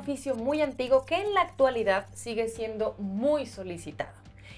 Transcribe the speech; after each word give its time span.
oficio 0.00 0.34
muy 0.34 0.60
antiguo 0.62 1.04
que 1.04 1.20
en 1.20 1.34
la 1.34 1.42
actualidad 1.42 2.06
sigue 2.14 2.48
siendo 2.48 2.94
muy 2.98 3.46
solicitado. 3.46 4.10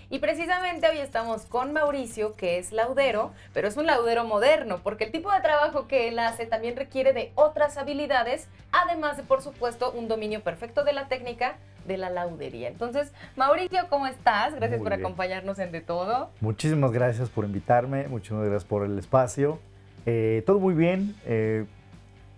Y 0.09 0.19
precisamente 0.19 0.87
hoy 0.89 0.99
estamos 0.99 1.47
con 1.47 1.73
Mauricio, 1.73 2.37
que 2.37 2.59
es 2.59 2.71
laudero, 2.71 3.33
pero 3.55 3.67
es 3.67 3.77
un 3.79 3.87
laudero 3.87 4.25
moderno, 4.25 4.81
porque 4.83 5.05
el 5.05 5.11
tipo 5.11 5.33
de 5.33 5.41
trabajo 5.41 5.89
que 5.89 6.09
él 6.09 6.19
hace 6.19 6.45
también 6.45 6.77
requiere 6.77 7.15
de 7.15 7.33
otras 7.35 7.79
habilidades, 7.79 8.47
además 8.73 9.17
de, 9.17 9.23
por 9.23 9.41
supuesto, 9.41 9.91
un 9.91 10.09
dominio 10.09 10.43
perfecto 10.43 10.85
de 10.85 10.93
la 10.93 11.09
técnica 11.09 11.57
de 11.87 11.97
la 11.97 12.11
laudería. 12.11 12.69
Entonces, 12.69 13.11
Mauricio, 13.37 13.81
¿cómo 13.89 14.07
estás? 14.07 14.55
Gracias 14.55 14.83
por 14.83 14.93
acompañarnos 14.93 15.59
en 15.59 15.73
De 15.73 15.81
Todo. 15.81 16.31
Muchísimas 16.41 16.93
gracias 16.93 17.31
por 17.31 17.47
invitarme, 17.47 18.07
muchísimas 18.09 18.45
gracias 18.45 18.65
por 18.65 18.85
el 18.85 18.99
espacio. 18.99 19.59
Eh, 20.05 20.43
todo 20.45 20.59
muy 20.59 20.75
bien. 20.75 21.17
Eh, 21.25 21.65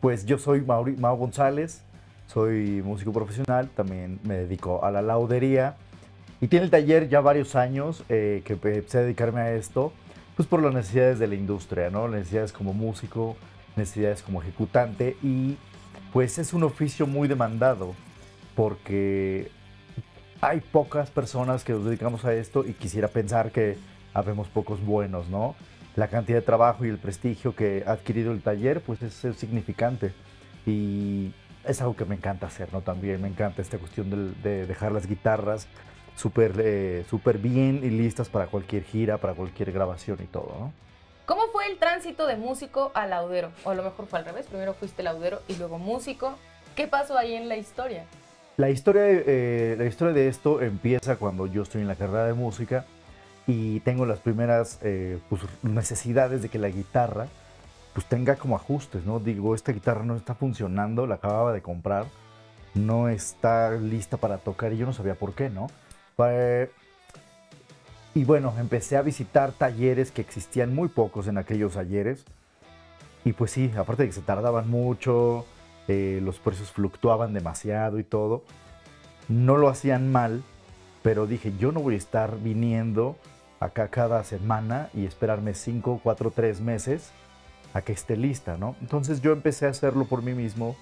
pues 0.00 0.26
yo 0.26 0.38
soy 0.38 0.60
Mauri, 0.60 0.96
Mau 0.96 1.16
González, 1.16 1.82
soy 2.34 2.82
músico 2.82 3.12
profesional, 3.12 3.70
también 3.76 4.18
me 4.24 4.34
dedico 4.34 4.84
a 4.84 4.90
la 4.90 5.00
laudería 5.00 5.76
y 6.40 6.48
tiene 6.48 6.64
el 6.64 6.70
taller 6.70 7.08
ya 7.08 7.20
varios 7.20 7.54
años 7.54 8.04
eh, 8.08 8.42
que 8.44 8.54
empecé 8.54 8.98
a 8.98 9.00
dedicarme 9.02 9.40
a 9.40 9.54
esto, 9.54 9.92
pues 10.36 10.48
por 10.48 10.60
las 10.60 10.74
necesidades 10.74 11.20
de 11.20 11.28
la 11.28 11.36
industria, 11.36 11.90
¿no? 11.90 12.08
Necesidades 12.08 12.52
como 12.52 12.74
músico, 12.74 13.36
necesidades 13.76 14.20
como 14.22 14.42
ejecutante 14.42 15.16
y 15.22 15.56
pues 16.12 16.38
es 16.38 16.52
un 16.52 16.64
oficio 16.64 17.06
muy 17.06 17.28
demandado 17.28 17.94
porque 18.56 19.48
hay 20.40 20.60
pocas 20.60 21.10
personas 21.10 21.62
que 21.62 21.72
nos 21.72 21.84
dedicamos 21.84 22.24
a 22.24 22.34
esto 22.34 22.64
y 22.66 22.72
quisiera 22.72 23.06
pensar 23.06 23.52
que 23.52 23.78
habemos 24.12 24.48
pocos 24.48 24.84
buenos, 24.84 25.28
¿no? 25.28 25.54
la 25.96 26.08
cantidad 26.08 26.38
de 26.38 26.42
trabajo 26.42 26.84
y 26.84 26.88
el 26.88 26.98
prestigio 26.98 27.54
que 27.54 27.84
ha 27.86 27.92
adquirido 27.92 28.32
el 28.32 28.42
taller, 28.42 28.80
pues 28.80 29.02
es, 29.02 29.14
significante. 29.36 30.12
Y 30.66 31.32
es 31.66 31.80
algo 31.80 31.96
que 31.96 32.04
me 32.04 32.14
encanta 32.14 32.46
hacer, 32.46 32.72
¿no? 32.72 32.80
También 32.80 33.20
me 33.20 33.28
encanta 33.28 33.62
esta 33.62 33.78
cuestión 33.78 34.34
de, 34.42 34.66
dejar 34.66 34.92
las 34.92 35.06
guitarras 35.06 35.66
súper 36.16 36.54
eh, 36.58 37.04
super 37.10 37.38
bien 37.38 37.80
y 37.82 37.90
listas 37.90 38.28
para 38.28 38.46
cualquier 38.46 38.84
gira, 38.84 39.18
para 39.18 39.34
cualquier 39.34 39.72
grabación 39.72 40.18
y 40.22 40.26
todo, 40.26 40.54
¿no? 40.58 40.72
¿Cómo 41.26 41.46
fue 41.52 41.66
el 41.66 41.78
tránsito 41.78 42.26
de 42.26 42.36
músico 42.36 42.92
a 42.94 43.06
laudero? 43.06 43.50
O 43.64 43.70
a 43.70 43.74
lo 43.74 43.82
mejor 43.82 44.06
fue 44.06 44.18
al 44.18 44.26
revés, 44.26 44.46
primero 44.46 44.74
fuiste 44.74 45.02
laudero 45.02 45.40
y 45.48 45.56
luego 45.56 45.78
músico. 45.78 46.34
¿Qué 46.76 46.86
pasó 46.86 47.16
ahí 47.16 47.34
en 47.34 47.48
la 47.48 47.56
historia? 47.56 48.04
La 48.58 48.68
historia, 48.68 49.02
eh, 49.06 49.74
la 49.78 49.86
historia 49.86 50.12
de 50.12 50.28
esto 50.28 50.60
empieza 50.60 51.16
cuando 51.16 51.46
yo 51.46 51.62
estoy 51.62 51.80
en 51.80 51.88
la 51.88 51.96
carrera 51.96 52.26
de 52.26 52.34
música 52.34 52.84
y 53.46 53.80
tengo 53.80 54.04
las 54.06 54.20
primeras 54.20 54.78
eh, 54.82 55.18
pues, 55.30 55.42
necesidades 55.62 56.42
de 56.42 56.50
que 56.50 56.58
la 56.58 56.68
guitarra 56.68 57.28
pues 57.94 58.06
tenga 58.06 58.36
como 58.36 58.56
ajustes, 58.56 59.06
¿no? 59.06 59.20
Digo, 59.20 59.54
esta 59.54 59.72
guitarra 59.72 60.04
no 60.04 60.16
está 60.16 60.34
funcionando, 60.34 61.06
la 61.06 61.14
acababa 61.14 61.52
de 61.52 61.62
comprar, 61.62 62.06
no 62.74 63.08
está 63.08 63.70
lista 63.70 64.16
para 64.16 64.38
tocar 64.38 64.72
y 64.72 64.76
yo 64.76 64.84
no 64.84 64.92
sabía 64.92 65.14
por 65.14 65.32
qué, 65.34 65.48
¿no? 65.48 65.68
y 68.14 68.22
bueno, 68.24 68.54
empecé 68.60 68.96
a 68.96 69.02
visitar 69.02 69.50
talleres 69.50 70.12
que 70.12 70.20
existían 70.20 70.72
muy 70.72 70.86
pocos 70.86 71.26
en 71.26 71.38
aquellos 71.38 71.74
talleres 71.74 72.24
y 73.24 73.32
pues 73.32 73.50
sí, 73.50 73.72
aparte 73.76 74.04
de 74.04 74.10
que 74.10 74.14
se 74.14 74.20
tardaban 74.20 74.70
mucho, 74.70 75.44
eh, 75.88 76.20
los 76.22 76.38
precios 76.38 76.70
fluctuaban 76.70 77.34
demasiado 77.34 77.98
y 77.98 78.04
todo, 78.04 78.44
no 79.28 79.56
lo 79.56 79.68
hacían 79.68 80.12
mal, 80.12 80.44
pero 81.02 81.26
dije, 81.26 81.52
yo 81.58 81.72
no 81.72 81.80
voy 81.80 81.94
a 81.94 81.98
estar 81.98 82.38
viniendo 82.38 83.16
acá 83.58 83.88
cada 83.88 84.22
semana 84.22 84.90
y 84.94 85.04
esperarme 85.06 85.54
5, 85.54 86.00
4, 86.00 86.30
3 86.30 86.60
meses 86.60 87.10
a 87.74 87.82
que 87.82 87.92
esté 87.92 88.16
lista, 88.16 88.56
¿no? 88.56 88.76
Entonces 88.80 89.20
yo 89.20 89.32
empecé 89.32 89.66
a 89.66 89.70
hacerlo 89.70 90.06
por 90.06 90.22
mí 90.22 90.32
mismo 90.32 90.76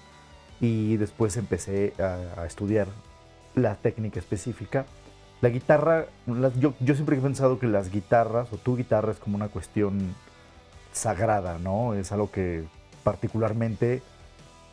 y 0.61 0.95
después 0.97 1.35
empecé 1.35 1.93
a, 1.99 2.45
estudiar 2.45 2.87
la 3.55 3.75
técnica 3.75 4.19
específica. 4.19 4.85
La 5.41 5.49
guitarra, 5.49 6.05
yo, 6.57 6.73
yo, 6.79 6.95
siempre 6.95 7.17
he 7.17 7.19
pensado 7.19 7.59
que 7.59 7.67
las 7.67 7.91
guitarras 7.91 8.53
o 8.53 8.57
tu 8.57 8.77
guitarra 8.77 9.11
es 9.11 9.19
como 9.19 9.35
una 9.35 9.49
cuestión 9.49 10.15
sagrada, 10.93 11.57
¿no? 11.57 11.95
Es 11.95 12.11
algo 12.11 12.31
que 12.31 12.63
particularmente 13.03 14.01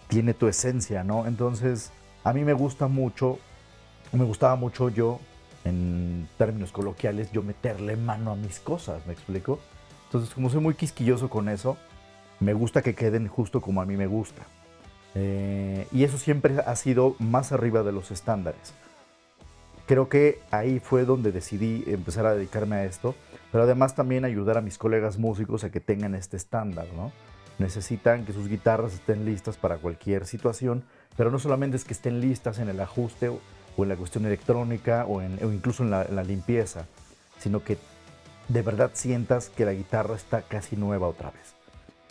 tiene 0.07 0.35
tu 0.35 0.47
esencia, 0.47 1.03
¿no? 1.03 1.27
Entonces 1.27 1.91
a 2.23 2.35
mí 2.35 2.45
me 2.45 2.53
gusta 2.53 2.87
mucho, 2.87 3.39
me 4.13 4.25
gustaba 4.25 4.55
mucho 4.57 4.91
yo 4.91 5.21
en 5.65 6.29
términos 6.37 6.71
coloquiales, 6.71 7.33
yo 7.33 7.43
meterle 7.43 7.97
mano 7.97 8.33
a 8.33 8.37
mis 8.37 8.61
cosas, 8.61 9.07
¿me 9.07 9.13
explico? 9.15 9.59
Entonces, 10.07 10.35
como 10.35 10.51
soy 10.51 10.61
muy 10.61 10.75
quisquilloso 10.75 11.31
con 11.31 11.49
eso, 11.49 11.77
me 12.41 12.55
gusta 12.55 12.83
que 12.83 12.95
queden 12.95 13.28
justo 13.28 13.61
como 13.61 13.81
a 13.81 13.87
mí 13.87 13.97
me 13.97 14.06
gusta. 14.06 14.43
Eh, 15.15 15.87
y 15.93 16.05
eso 16.05 16.19
siempre 16.19 16.59
ha 16.59 16.77
sido 16.77 17.17
más 17.19 17.53
arriba 17.53 17.83
de 17.83 17.93
los 17.93 18.11
estándares. 18.11 18.75
Creo 19.87 20.09
que 20.09 20.41
ahí 20.51 20.78
fue 20.78 21.05
donde 21.05 21.33
decidí 21.33 21.84
empezar 21.89 22.25
a 22.27 22.34
dedicarme 22.34 22.77
a 22.77 22.84
esto, 22.84 23.15
pero 23.51 23.65
además 23.65 23.97
también 23.97 24.25
ayudar 24.25 24.56
a 24.56 24.61
mis 24.61 24.78
colegas 24.78 25.19
músicos 25.19 25.65
a 25.65 25.71
que 25.71 25.81
tengan 25.81 26.15
este 26.15 26.37
estándar, 26.37 26.87
¿no? 26.95 27.12
Necesitan 27.59 28.25
que 28.25 28.33
sus 28.33 28.49
guitarras 28.49 28.95
estén 28.95 29.25
listas 29.25 29.57
para 29.57 29.78
cualquier 29.78 30.27
situación, 30.27 30.84
pero 31.17 31.31
no 31.31 31.39
solamente 31.39 31.77
es 31.77 31.84
que 31.84 31.93
estén 31.93 32.21
listas 32.21 32.59
en 32.59 32.69
el 32.69 32.81
ajuste 32.81 33.28
o 33.28 33.41
en 33.83 33.89
la 33.89 33.97
cuestión 33.97 34.25
electrónica 34.27 35.05
o, 35.07 35.21
incluso 35.22 35.83
en 35.83 35.91
la, 35.91 36.25
limpieza, 36.25 36.87
sino 37.39 37.62
que 37.62 37.77
de 38.49 38.62
verdad 38.62 38.93
sientas 38.95 39.49
que 39.49 39.65
la 39.65 39.72
guitarra 39.72 40.15
está 40.15 40.43
casi 40.43 40.77
nueva 40.77 41.09
otra 41.09 41.31
vez. 41.31 41.59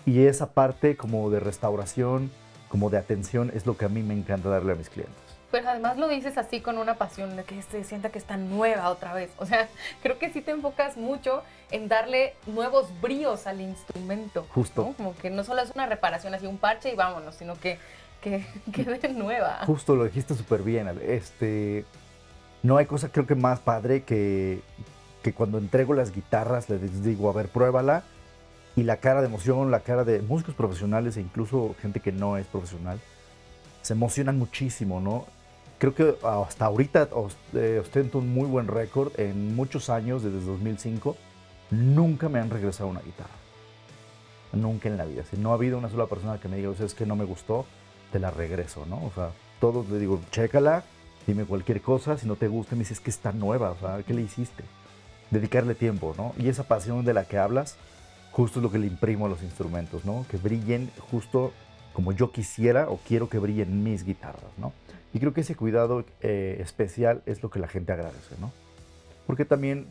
Y 0.09 0.25
esa 0.25 0.53
parte 0.53 0.97
como 0.97 1.30
de 1.30 1.40
restauración, 1.40 2.31
como 2.68 2.90
de 2.90 2.97
atención, 2.97 3.52
es 3.53 3.68
lo 3.68 3.78
que 3.78 3.86
a 3.86 3.90
mí 3.90 4.02
me 4.02 4.16
encanta 4.16 4.50
darle 4.50 4.72
a 4.72 4.75
mis 4.75 4.90
clientes. 4.90 5.16
Pero 5.52 5.70
además 5.70 5.97
lo 5.97 6.08
dices 6.08 6.36
así 6.40 6.62
con 6.62 6.80
una 6.80 6.96
pasión, 6.96 7.36
de 7.36 7.44
que 7.44 7.62
se 7.62 7.84
sienta 7.84 8.09
que 8.09 8.18
está 8.18 8.36
nueva 8.36 8.90
otra 8.90 9.14
vez. 9.14 9.30
O 9.38 9.46
sea, 9.46 9.68
creo 10.02 10.18
que 10.18 10.31
sí 10.34 10.42
te 10.42 10.50
enfocas 10.50 10.97
mucho 10.97 11.44
en 11.70 11.90
darle 11.90 12.34
nuevos 12.47 12.88
bríos 13.02 13.46
al 13.46 13.62
instrumento. 13.62 14.47
Justo. 14.50 14.96
Como 14.97 15.16
que 15.16 15.30
no 15.30 15.44
solo 15.44 15.62
es 15.62 15.70
una 15.75 15.86
reparación 15.86 16.34
así, 16.34 16.47
un 16.47 16.58
parche 16.58 16.91
y 16.91 16.96
vámonos, 16.96 17.36
sino 17.36 17.53
que 17.59 17.78
que 18.20 18.44
quede 18.74 19.14
nueva. 19.14 19.59
Justo 19.68 19.96
lo 19.96 20.06
dijiste 20.06 20.34
súper 20.34 20.64
bien. 20.64 20.90
Este, 21.03 21.86
no 22.64 22.78
hay 22.78 22.88
cosa 22.88 23.09
creo 23.09 23.28
que 23.28 23.36
más 23.36 23.59
padre 23.59 24.02
que, 24.02 24.62
que 25.22 25.34
cuando 25.34 25.59
entrego 25.59 25.94
las 25.94 26.12
guitarras 26.12 26.68
les 26.68 27.03
digo, 27.03 27.30
a 27.30 27.34
ver, 27.34 27.50
pruébala. 27.50 28.03
Y 28.79 28.84
la 28.84 28.95
cara 28.95 29.19
de 29.19 29.28
emoción, 29.28 29.72
la 29.72 29.81
cara 29.81 30.06
de 30.06 30.22
músicos 30.22 30.56
profesionales 30.56 31.17
e 31.17 31.19
incluso 31.19 31.75
gente 31.81 32.00
que 32.00 32.13
no 32.13 32.38
es 32.38 32.47
profesional, 32.47 32.97
se 33.81 33.91
emocionan 33.91 34.40
muchísimo, 34.40 35.01
¿no? 35.01 35.25
Creo 35.79 35.94
que 35.94 36.16
hasta 36.23 36.63
ahorita 36.63 37.09
eh, 37.56 37.79
ostento 37.81 38.19
un 38.19 38.34
muy 38.34 38.47
buen 38.47 38.69
récord. 38.69 39.12
En 39.19 39.53
muchos 39.53 39.90
años, 39.90 40.23
desde 40.23 40.40
2005, 40.45 41.17
nunca 41.72 42.29
me 42.29 42.40
han 42.40 42.50
regresado 42.50 42.90
una 42.90 43.01
guitarra. 43.01 43.35
Nunca 44.53 44.88
en 44.88 44.96
la 44.96 45.03
vida. 45.03 45.25
Si 45.29 45.35
no 45.35 45.51
ha 45.51 45.56
habido 45.56 45.78
una 45.78 45.90
sola 45.90 46.06
persona 46.06 46.40
que 46.40 46.47
me 46.47 46.56
diga, 46.56 46.69
o 46.69 46.75
sea, 46.75 46.85
es 46.85 46.94
que 46.94 47.06
no 47.06 47.17
me 47.17 47.25
gustó, 47.25 47.66
te 48.13 48.19
la 48.19 48.31
regreso, 48.31 48.85
¿no? 48.85 49.03
O 49.03 49.11
sea, 49.13 49.31
todos 49.59 49.90
le 49.90 50.00
digo, 50.00 50.22
chécala, 50.31 50.85
dime 51.28 51.44
cualquier 51.44 51.81
cosa, 51.81 52.17
si 52.17 52.25
no 52.28 52.38
te 52.38 52.47
gusta, 52.47 52.78
me 52.78 52.84
dices 52.84 53.01
que 53.01 53.09
está 53.09 53.34
nueva, 53.34 53.72
o 53.72 53.78
sea, 53.78 54.03
¿qué 54.03 54.13
le 54.13 54.22
hiciste? 54.22 54.63
Dedicarle 55.31 55.75
tiempo, 55.75 56.16
¿no? 56.17 56.34
Y 56.38 56.47
esa 56.47 56.63
pasión 56.63 57.03
de 57.03 57.13
la 57.13 57.25
que 57.25 57.38
hablas, 57.38 57.75
justo 58.31 58.59
es 58.59 58.63
lo 58.63 58.72
que 58.72 58.79
le 58.79 58.88
imprimo 58.88 59.25
a 59.25 59.29
los 59.29 59.44
instrumentos, 59.44 60.05
¿no? 60.05 60.26
Que 60.29 60.37
brillen 60.37 60.91
justo 61.11 61.52
como 61.93 62.11
yo 62.11 62.31
quisiera 62.31 62.90
o 62.90 62.97
quiero 62.97 63.29
que 63.29 63.40
brillen 63.40 63.84
mis 63.84 64.05
guitarras, 64.05 64.52
¿no? 64.58 64.73
Y 65.14 65.20
creo 65.20 65.34
que 65.34 65.41
ese 65.41 65.55
cuidado 65.55 66.05
eh, 66.22 66.58
especial 66.61 67.22
es 67.26 67.41
lo 67.41 67.49
que 67.49 67.59
la 67.59 67.67
gente 67.67 67.91
agradece, 67.91 68.35
¿no? 68.40 68.52
Porque 69.26 69.46
también, 69.46 69.87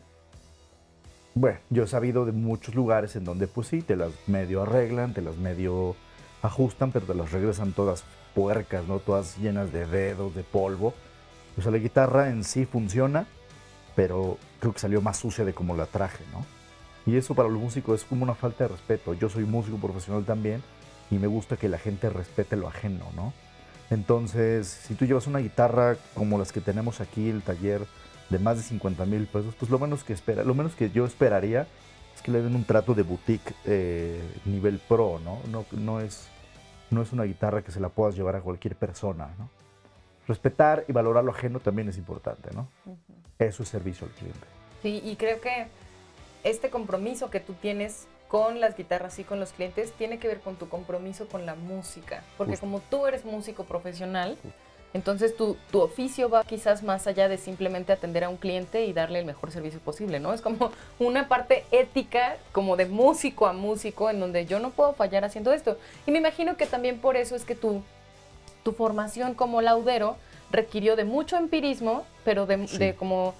bueno, 1.35 1.59
yo 1.69 1.83
he 1.83 1.87
sabido 1.87 2.25
de 2.25 2.31
muchos 2.31 2.75
lugares 2.75 3.15
en 3.15 3.25
donde 3.25 3.47
pues 3.47 3.67
sí, 3.67 3.81
te 3.81 3.95
las 3.95 4.11
medio 4.27 4.61
arreglan, 4.61 5.13
te 5.13 5.21
las 5.21 5.37
medio 5.37 5.95
ajustan, 6.41 6.91
pero 6.91 7.05
te 7.05 7.15
las 7.15 7.31
regresan 7.31 7.73
todas 7.73 8.03
puercas, 8.33 8.87
¿no? 8.87 8.99
Todas 8.99 9.37
llenas 9.37 9.71
de 9.73 9.85
dedos, 9.85 10.33
de 10.35 10.43
polvo. 10.43 10.93
O 11.57 11.61
sea, 11.61 11.71
la 11.71 11.77
guitarra 11.77 12.29
en 12.29 12.43
sí 12.43 12.65
funciona, 12.65 13.27
pero 13.95 14.37
creo 14.59 14.73
que 14.73 14.79
salió 14.79 15.01
más 15.01 15.17
sucia 15.17 15.43
de 15.43 15.53
como 15.53 15.75
la 15.75 15.85
traje, 15.85 16.23
¿no? 16.31 16.45
Y 17.05 17.15
eso 17.17 17.33
para 17.33 17.49
los 17.49 17.59
músicos 17.59 18.01
es 18.01 18.07
como 18.07 18.23
una 18.23 18.35
falta 18.35 18.65
de 18.65 18.69
respeto. 18.69 19.13
Yo 19.13 19.29
soy 19.29 19.45
músico 19.45 19.77
profesional 19.77 20.25
también 20.25 20.61
y 21.09 21.15
me 21.17 21.27
gusta 21.27 21.57
que 21.57 21.69
la 21.69 21.77
gente 21.77 22.09
respete 22.09 22.55
lo 22.55 22.67
ajeno, 22.67 23.05
¿no? 23.15 23.33
Entonces, 23.89 24.67
si 24.67 24.93
tú 24.93 25.05
llevas 25.05 25.25
una 25.25 25.39
guitarra 25.39 25.95
como 26.13 26.37
las 26.37 26.51
que 26.51 26.61
tenemos 26.61 27.01
aquí, 27.01 27.29
el 27.29 27.41
taller 27.41 27.81
de 28.29 28.37
más 28.37 28.57
de 28.57 28.63
50 28.63 29.05
mil 29.05 29.25
pesos, 29.25 29.55
pues 29.57 29.71
lo 29.71 29.79
menos 29.79 30.03
que 30.03 30.13
espera, 30.13 30.43
lo 30.43 30.53
menos 30.53 30.75
que 30.75 30.91
yo 30.91 31.05
esperaría 31.05 31.67
que 32.21 32.31
le 32.31 32.41
den 32.41 32.55
un 32.55 32.63
trato 32.63 32.93
de 32.93 33.03
boutique 33.03 33.53
eh, 33.65 34.21
nivel 34.45 34.79
pro, 34.79 35.19
¿no? 35.23 35.39
¿no? 35.49 35.65
No, 35.71 35.99
es, 35.99 36.27
no 36.89 37.01
es 37.01 37.11
una 37.11 37.23
guitarra 37.23 37.61
que 37.61 37.71
se 37.71 37.79
la 37.79 37.89
puedas 37.89 38.15
llevar 38.15 38.35
a 38.35 38.41
cualquier 38.41 38.75
persona, 38.75 39.29
¿no? 39.37 39.49
Respetar 40.27 40.85
y 40.87 40.91
valorar 40.91 41.23
lo 41.23 41.31
ajeno 41.31 41.59
también 41.59 41.89
es 41.89 41.97
importante, 41.97 42.49
¿no? 42.53 42.67
Eso 43.39 43.63
es 43.63 43.69
servicio 43.69 44.05
al 44.05 44.13
cliente. 44.13 44.47
Sí, 44.81 45.01
y 45.03 45.15
creo 45.15 45.41
que 45.41 45.67
este 46.43 46.69
compromiso 46.69 47.29
que 47.29 47.39
tú 47.39 47.53
tienes 47.53 48.07
con 48.27 48.59
las 48.59 48.77
guitarras 48.77 49.17
y 49.19 49.23
con 49.23 49.39
los 49.39 49.51
clientes 49.51 49.91
tiene 49.93 50.19
que 50.19 50.27
ver 50.27 50.39
con 50.39 50.55
tu 50.55 50.69
compromiso 50.69 51.27
con 51.27 51.45
la 51.45 51.55
música. 51.55 52.23
Porque 52.37 52.57
como 52.57 52.79
tú 52.79 53.07
eres 53.07 53.25
músico 53.25 53.63
profesional, 53.63 54.37
Entonces 54.91 55.35
tu, 55.37 55.55
tu, 55.71 55.81
oficio 55.81 56.29
va 56.29 56.43
quizás 56.43 56.81
más 56.81 57.05
allá 57.05 57.27
de 57.27 57.37
simplemente 57.37 57.93
atender 57.93 58.23
a 58.23 58.29
un 58.29 58.37
cliente 58.37 58.85
y 58.85 58.93
darle 58.93 59.19
el 59.19 59.25
mejor 59.25 59.51
servicio 59.51 59.79
posible, 59.79 60.19
¿no? 60.19 60.33
Es 60.33 60.41
como 60.41 60.71
una 60.97 61.27
parte 61.27 61.63
ética, 61.71 62.37
como 62.51 62.75
de 62.75 62.87
músico 62.87 63.45
a 63.45 63.53
músico, 63.53 64.09
en 64.09 64.19
donde 64.19 64.47
yo 64.47 64.59
no 64.59 64.71
puedo 64.71 64.93
fallar 64.93 65.23
haciendo 65.23 65.53
esto. 65.53 65.77
Y 66.07 66.11
me 66.11 66.17
imagino 66.17 66.57
que 66.57 66.65
también 66.65 66.99
por 66.99 67.17
eso 67.17 67.35
es 67.35 67.45
que 67.45 67.53
tu, 67.53 67.83
tu 68.63 68.71
formación 68.71 69.35
como 69.35 69.61
laudero 69.61 70.17
requirió 70.51 70.95
de 70.95 71.03
mucho 71.03 71.37
empirismo, 71.37 72.03
pero 72.25 72.47
de, 72.47 72.57
de 72.57 72.95
como 72.95 73.35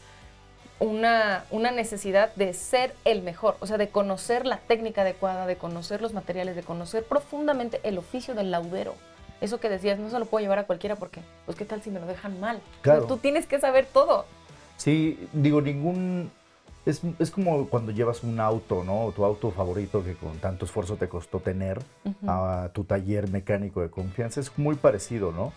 una, 0.80 1.46
una, 1.52 1.72
necesidad 1.72 2.34
de 2.36 2.54
ser 2.54 2.96
el 3.06 3.22
mejor, 3.22 3.58
o 3.60 3.68
sea, 3.68 3.78
de 3.78 3.90
conocer 3.90 4.46
la 4.46 4.58
técnica 4.58 5.02
adecuada, 5.02 5.46
de 5.46 5.58
conocer 5.58 6.02
los 6.02 6.14
materiales, 6.14 6.56
de 6.56 6.64
conocer 6.64 7.04
profundamente 7.04 7.80
el 7.84 7.98
oficio 7.98 8.34
del 8.36 8.52
laudero. 8.52 8.96
Eso 9.42 9.60
que 9.60 9.70
decías, 9.70 10.00
no 10.00 10.10
se 10.10 10.20
lo 10.20 10.26
puedo 10.26 10.42
llevar 10.42 10.60
a 10.60 10.66
cualquiera 10.66 10.96
porque, 10.96 11.22
pues, 11.46 11.58
¿qué 11.58 11.66
tal 11.66 11.82
si 11.82 11.92
me 11.92 12.00
lo 12.00 12.08
dejan 12.08 12.40
mal? 12.40 12.62
Claro. 12.82 13.06
tú 13.06 13.18
tienes 13.18 13.46
que 13.46 13.60
saber 13.60 13.86
todo. 13.92 14.26
Sí, 14.78 15.28
digo, 15.34 15.62
ningún... 15.62 16.32
Es, 16.86 17.02
es, 17.20 17.30
como 17.30 17.68
cuando 17.68 17.92
llevas 17.92 18.24
un 18.24 18.40
auto, 18.40 18.84
¿no? 18.84 19.12
Tu 19.16 19.24
auto 19.24 19.52
favorito 19.52 20.04
que 20.04 20.16
con 20.16 20.38
tanto 20.40 20.66
esfuerzo 20.66 20.96
te 20.96 21.08
costó 21.08 21.40
tener 21.40 21.78
uh 22.06 22.10
-huh. 22.10 22.64
a 22.66 22.70
tu 22.70 22.86
taller 22.86 23.30
mecánico 23.30 23.82
de 23.82 23.90
confianza. 23.90 24.40
Es 24.40 24.58
muy 24.58 24.76
parecido, 24.76 25.32
¿no? 25.32 25.52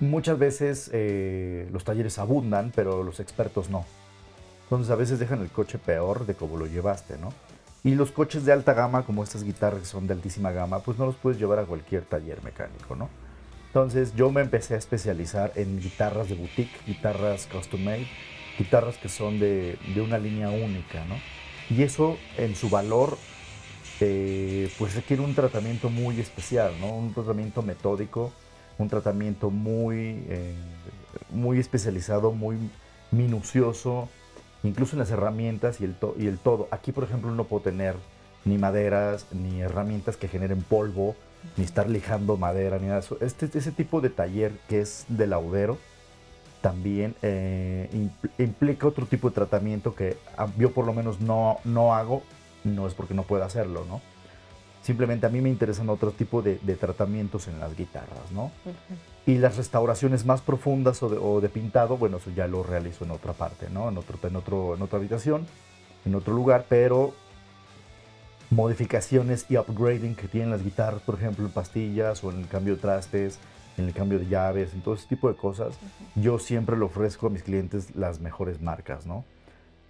Muchas 0.00 0.38
veces 0.38 0.90
eh, 0.92 1.68
los 1.72 1.84
talleres 1.84 2.18
abundan, 2.18 2.72
pero 2.74 3.02
los 3.02 3.20
expertos 3.20 3.68
no. 3.68 3.84
Entonces 4.72 4.90
a 4.90 4.96
veces 4.96 5.18
dejan 5.18 5.42
el 5.42 5.50
coche 5.50 5.76
peor 5.76 6.24
de 6.24 6.34
como 6.34 6.56
lo 6.56 6.64
llevaste, 6.64 7.18
¿no? 7.18 7.30
Y 7.84 7.94
los 7.94 8.10
coches 8.10 8.46
de 8.46 8.54
alta 8.54 8.72
gama, 8.72 9.04
como 9.04 9.22
estas 9.22 9.44
guitarras 9.44 9.80
que 9.80 9.84
son 9.84 10.06
de 10.06 10.14
altísima 10.14 10.50
gama, 10.50 10.78
pues 10.78 10.96
no 10.98 11.04
los 11.04 11.14
puedes 11.16 11.38
llevar 11.38 11.58
a 11.58 11.64
cualquier 11.64 12.06
taller 12.06 12.42
mecánico, 12.42 12.96
¿no? 12.96 13.10
Entonces 13.66 14.14
yo 14.16 14.30
me 14.30 14.40
empecé 14.40 14.72
a 14.72 14.78
especializar 14.78 15.52
en 15.56 15.78
guitarras 15.78 16.30
de 16.30 16.36
boutique, 16.36 16.70
guitarras 16.86 17.46
custom 17.52 17.84
made, 17.84 18.06
guitarras 18.58 18.96
que 18.96 19.10
son 19.10 19.38
de, 19.38 19.76
de 19.94 20.00
una 20.00 20.16
línea 20.16 20.48
única, 20.48 21.04
¿no? 21.04 21.16
Y 21.68 21.82
eso 21.82 22.16
en 22.38 22.56
su 22.56 22.70
valor, 22.70 23.18
eh, 24.00 24.72
pues 24.78 24.94
requiere 24.94 25.22
un 25.22 25.34
tratamiento 25.34 25.90
muy 25.90 26.18
especial, 26.18 26.72
¿no? 26.80 26.96
Un 26.96 27.12
tratamiento 27.12 27.60
metódico, 27.60 28.32
un 28.78 28.88
tratamiento 28.88 29.50
muy, 29.50 30.24
eh, 30.30 30.54
muy 31.30 31.58
especializado, 31.58 32.32
muy 32.32 32.56
minucioso, 33.10 34.08
incluso 34.62 34.94
en 34.94 35.00
las 35.00 35.10
herramientas 35.10 35.80
y 35.80 35.84
el, 35.84 35.94
to 35.94 36.14
y 36.18 36.26
el 36.26 36.38
todo. 36.38 36.68
Aquí, 36.70 36.92
por 36.92 37.04
ejemplo, 37.04 37.30
no 37.30 37.44
puedo 37.44 37.62
tener 37.62 37.96
ni 38.44 38.58
maderas, 38.58 39.26
ni 39.32 39.60
herramientas 39.60 40.16
que 40.16 40.28
generen 40.28 40.62
polvo, 40.62 41.14
ni 41.56 41.64
estar 41.64 41.88
lijando 41.88 42.36
madera, 42.36 42.78
ni 42.78 42.86
nada 42.86 43.00
de 43.00 43.06
eso. 43.06 43.16
Este, 43.20 43.46
ese 43.58 43.72
tipo 43.72 44.00
de 44.00 44.10
taller 44.10 44.52
que 44.68 44.80
es 44.80 45.04
de 45.08 45.26
laudero 45.26 45.78
también 46.60 47.16
eh, 47.22 47.88
impl 47.92 48.28
implica 48.38 48.86
otro 48.86 49.06
tipo 49.06 49.28
de 49.28 49.34
tratamiento 49.34 49.96
que 49.96 50.16
yo 50.56 50.70
por 50.72 50.86
lo 50.86 50.94
menos 50.94 51.20
no, 51.20 51.58
no 51.64 51.94
hago, 51.94 52.22
no 52.62 52.86
es 52.86 52.94
porque 52.94 53.14
no 53.14 53.24
pueda 53.24 53.46
hacerlo, 53.46 53.84
¿no? 53.88 54.00
Simplemente 54.82 55.26
a 55.26 55.28
mí 55.28 55.40
me 55.40 55.48
interesan 55.48 55.88
otro 55.90 56.12
tipo 56.12 56.40
de, 56.40 56.58
de 56.62 56.76
tratamientos 56.76 57.48
en 57.48 57.58
las 57.58 57.76
guitarras, 57.76 58.30
¿no? 58.32 58.44
Uh 58.64 58.70
-huh. 58.70 59.11
Y 59.24 59.38
las 59.38 59.56
restauraciones 59.56 60.26
más 60.26 60.40
profundas 60.40 61.02
o 61.02 61.08
de, 61.08 61.16
o 61.16 61.40
de, 61.40 61.48
pintado, 61.48 61.96
bueno, 61.96 62.16
eso 62.16 62.30
ya 62.30 62.48
lo 62.48 62.62
realizo 62.62 63.04
en 63.04 63.12
otra 63.12 63.32
parte, 63.32 63.70
¿no? 63.70 63.88
En, 63.88 63.96
otro, 63.96 64.18
en, 64.22 64.36
otro, 64.36 64.74
en 64.74 64.82
otra 64.82 64.98
habitación, 64.98 65.46
en 66.04 66.14
otro 66.14 66.34
lugar, 66.34 66.66
pero 66.68 67.14
modificaciones 68.50 69.46
y 69.48 69.56
upgrading 69.56 70.14
que 70.14 70.28
tienen 70.28 70.50
las 70.50 70.62
guitarras, 70.62 71.02
por 71.02 71.14
ejemplo, 71.14 71.44
en 71.44 71.52
pastillas 71.52 72.22
o 72.24 72.30
en 72.30 72.40
el 72.40 72.48
cambio 72.48 72.74
de 72.74 72.80
trastes, 72.80 73.38
en 73.78 73.86
el 73.86 73.94
cambio 73.94 74.18
de 74.18 74.26
llaves, 74.26 74.74
en 74.74 74.82
todo 74.82 74.94
ese 74.94 75.06
tipo 75.06 75.28
de 75.28 75.36
cosas, 75.36 75.74
uh 75.80 76.18
-huh. 76.18 76.22
yo 76.22 76.38
siempre 76.38 76.76
le 76.76 76.84
ofrezco 76.84 77.28
a 77.28 77.30
mis 77.30 77.42
clientes 77.42 77.94
las 77.96 78.20
mejores 78.20 78.60
marcas, 78.60 79.06
¿no? 79.06 79.24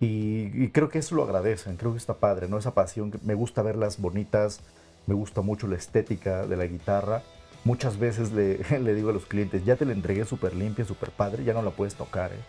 Y, 0.00 0.50
y, 0.54 0.70
creo 0.70 0.88
que 0.88 0.98
eso 0.98 1.14
lo 1.14 1.22
agradecen, 1.22 1.76
creo 1.76 1.92
que 1.92 1.98
está 1.98 2.14
padre, 2.14 2.48
¿no? 2.48 2.58
Esa 2.58 2.74
pasión, 2.74 3.12
me 3.22 3.34
gusta 3.34 3.62
verlas 3.62 4.00
bonitas, 4.00 4.60
me 5.06 5.14
gusta 5.14 5.42
mucho 5.42 5.66
la 5.66 5.76
estética 5.76 6.46
de 6.46 6.56
la 6.56 6.66
guitarra. 6.66 7.22
Muchas 7.64 7.98
veces 7.98 8.32
le, 8.32 8.58
le 8.80 8.94
digo 8.94 9.10
a 9.10 9.12
los 9.12 9.26
clientes, 9.26 9.64
ya 9.64 9.76
te 9.76 9.84
la 9.84 9.92
entregué 9.92 10.24
súper 10.24 10.54
limpia, 10.54 10.84
súper 10.84 11.10
padre, 11.10 11.44
ya 11.44 11.52
no 11.52 11.62
la 11.62 11.70
puedes 11.70 11.94
tocar, 11.94 12.32
¿eh? 12.32 12.40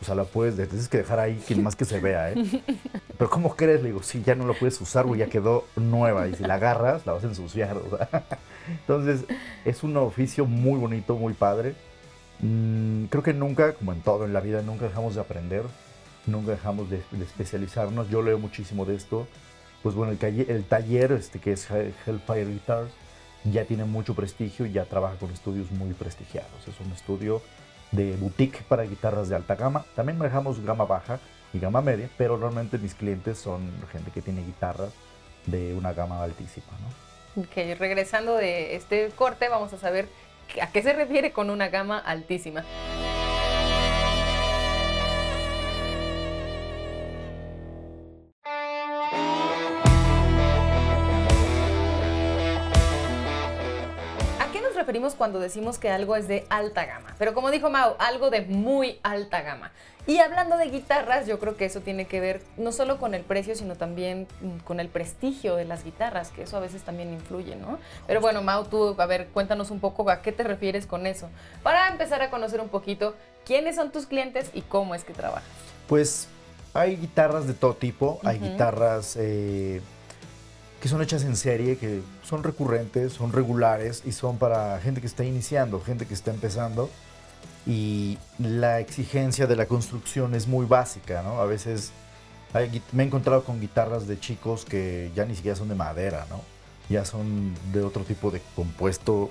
O 0.00 0.04
sea, 0.04 0.14
la 0.14 0.24
puedes, 0.24 0.56
tienes 0.56 0.88
que 0.88 0.98
dejar 0.98 1.18
ahí 1.18 1.42
que 1.48 1.56
más 1.56 1.74
que 1.74 1.86
se 1.86 2.00
vea, 2.00 2.30
¿eh? 2.30 2.34
Pero 3.18 3.30
¿cómo 3.30 3.56
crees? 3.56 3.82
Le 3.82 3.88
digo, 3.88 4.02
sí, 4.02 4.22
ya 4.24 4.34
no 4.34 4.46
la 4.46 4.52
puedes 4.52 4.78
usar, 4.80 5.06
güey, 5.06 5.20
ya 5.20 5.26
quedó 5.26 5.64
nueva. 5.74 6.28
Y 6.28 6.34
si 6.34 6.44
la 6.44 6.54
agarras, 6.54 7.06
la 7.06 7.12
vas 7.12 7.24
a 7.24 7.28
ensuciar, 7.28 7.76
o 7.90 7.96
sea. 7.96 8.26
Entonces, 8.68 9.24
es 9.64 9.82
un 9.82 9.96
oficio 9.96 10.44
muy 10.44 10.78
bonito, 10.78 11.16
muy 11.16 11.32
padre. 11.32 11.74
Mm, 12.40 13.06
creo 13.06 13.22
que 13.22 13.32
nunca, 13.32 13.72
como 13.72 13.94
en 13.94 14.02
todo 14.02 14.26
en 14.26 14.34
la 14.34 14.40
vida, 14.40 14.60
nunca 14.60 14.84
dejamos 14.84 15.14
de 15.14 15.22
aprender, 15.22 15.62
nunca 16.26 16.50
dejamos 16.50 16.90
de, 16.90 17.02
de 17.10 17.24
especializarnos. 17.24 18.10
Yo 18.10 18.20
leo 18.20 18.38
muchísimo 18.38 18.84
de 18.84 18.96
esto 18.96 19.26
pues 19.86 19.94
bueno, 19.94 20.10
el, 20.10 20.18
taller, 20.18 20.50
el 20.50 20.64
taller 20.64 21.12
este, 21.12 21.38
que 21.38 21.52
es 21.52 21.68
Hellfire 21.70 22.46
Guitars 22.46 22.90
ya 23.52 23.64
tiene 23.64 23.84
mucho 23.84 24.14
prestigio 24.14 24.66
y 24.66 24.72
ya 24.72 24.84
trabaja 24.84 25.16
con 25.16 25.30
estudios 25.30 25.70
muy 25.70 25.92
prestigiados. 25.94 26.66
Es 26.66 26.80
un 26.80 26.92
estudio 26.92 27.42
de 27.92 28.16
boutique 28.16 28.62
para 28.68 28.84
guitarras 28.84 29.28
de 29.28 29.36
alta 29.36 29.54
gama. 29.54 29.84
También 29.94 30.18
manejamos 30.18 30.60
gama 30.64 30.84
baja 30.84 31.20
y 31.52 31.58
gama 31.58 31.80
media, 31.80 32.08
pero 32.18 32.36
realmente 32.36 32.78
mis 32.78 32.94
clientes 32.94 33.38
son 33.38 33.70
gente 33.92 34.10
que 34.10 34.22
tiene 34.22 34.44
guitarras 34.44 34.92
de 35.46 35.74
una 35.74 35.92
gama 35.92 36.22
altísima. 36.22 36.66
¿no? 36.80 37.42
Ok, 37.42 37.78
regresando 37.78 38.34
de 38.34 38.74
este 38.74 39.10
corte, 39.10 39.48
vamos 39.48 39.72
a 39.72 39.78
saber 39.78 40.08
a 40.60 40.70
qué 40.70 40.82
se 40.82 40.92
refiere 40.92 41.32
con 41.32 41.50
una 41.50 41.68
gama 41.68 41.98
altísima. 41.98 42.64
Referimos 54.86 55.16
cuando 55.16 55.40
decimos 55.40 55.78
que 55.80 55.90
algo 55.90 56.14
es 56.14 56.28
de 56.28 56.46
alta 56.48 56.86
gama. 56.86 57.12
Pero 57.18 57.34
como 57.34 57.50
dijo 57.50 57.70
Mau, 57.70 57.96
algo 57.98 58.30
de 58.30 58.42
muy 58.42 59.00
alta 59.02 59.42
gama. 59.42 59.72
Y 60.06 60.18
hablando 60.18 60.56
de 60.56 60.66
guitarras, 60.66 61.26
yo 61.26 61.40
creo 61.40 61.56
que 61.56 61.64
eso 61.64 61.80
tiene 61.80 62.04
que 62.04 62.20
ver 62.20 62.40
no 62.56 62.70
solo 62.70 62.98
con 62.98 63.12
el 63.12 63.22
precio, 63.22 63.56
sino 63.56 63.74
también 63.74 64.28
con 64.62 64.78
el 64.78 64.88
prestigio 64.88 65.56
de 65.56 65.64
las 65.64 65.82
guitarras, 65.82 66.30
que 66.30 66.42
eso 66.42 66.56
a 66.56 66.60
veces 66.60 66.84
también 66.84 67.12
influye, 67.12 67.56
¿no? 67.56 67.80
Pero 68.06 68.20
bueno, 68.20 68.42
Mau, 68.42 68.64
tú, 68.66 68.94
a 68.96 69.06
ver, 69.06 69.26
cuéntanos 69.34 69.72
un 69.72 69.80
poco 69.80 70.08
a 70.08 70.22
qué 70.22 70.30
te 70.30 70.44
refieres 70.44 70.86
con 70.86 71.08
eso, 71.08 71.28
para 71.64 71.88
empezar 71.88 72.22
a 72.22 72.30
conocer 72.30 72.60
un 72.60 72.68
poquito 72.68 73.16
quiénes 73.44 73.74
son 73.74 73.90
tus 73.90 74.06
clientes 74.06 74.52
y 74.54 74.62
cómo 74.62 74.94
es 74.94 75.02
que 75.02 75.12
trabajas. 75.12 75.42
Pues 75.88 76.28
hay 76.72 76.94
guitarras 76.94 77.48
de 77.48 77.54
todo 77.54 77.74
tipo, 77.74 78.20
hay 78.22 78.36
uh 78.36 78.40
-huh. 78.40 78.52
guitarras... 78.52 79.16
Eh, 79.18 79.82
que 80.80 80.88
son 80.88 81.02
hechas 81.02 81.24
en 81.24 81.36
serie, 81.36 81.78
que 81.78 82.02
son 82.22 82.42
recurrentes, 82.42 83.12
son 83.12 83.32
regulares 83.32 84.02
y 84.04 84.12
son 84.12 84.38
para 84.38 84.78
gente 84.80 85.00
que 85.00 85.06
está 85.06 85.24
iniciando, 85.24 85.80
gente 85.80 86.06
que 86.06 86.14
está 86.14 86.30
empezando. 86.30 86.90
Y 87.66 88.18
la 88.38 88.78
exigencia 88.78 89.46
de 89.46 89.56
la 89.56 89.66
construcción 89.66 90.34
es 90.34 90.46
muy 90.46 90.66
básica, 90.66 91.22
¿no? 91.22 91.40
A 91.40 91.46
veces 91.46 91.92
hay, 92.52 92.82
me 92.92 93.02
he 93.02 93.06
encontrado 93.06 93.42
con 93.42 93.60
guitarras 93.60 94.06
de 94.06 94.20
chicos 94.20 94.64
que 94.64 95.10
ya 95.16 95.24
ni 95.24 95.34
siquiera 95.34 95.56
son 95.56 95.68
de 95.68 95.74
madera, 95.74 96.26
¿no? 96.30 96.42
Ya 96.88 97.04
son 97.04 97.54
de 97.72 97.82
otro 97.82 98.04
tipo 98.04 98.30
de 98.30 98.40
compuesto, 98.54 99.30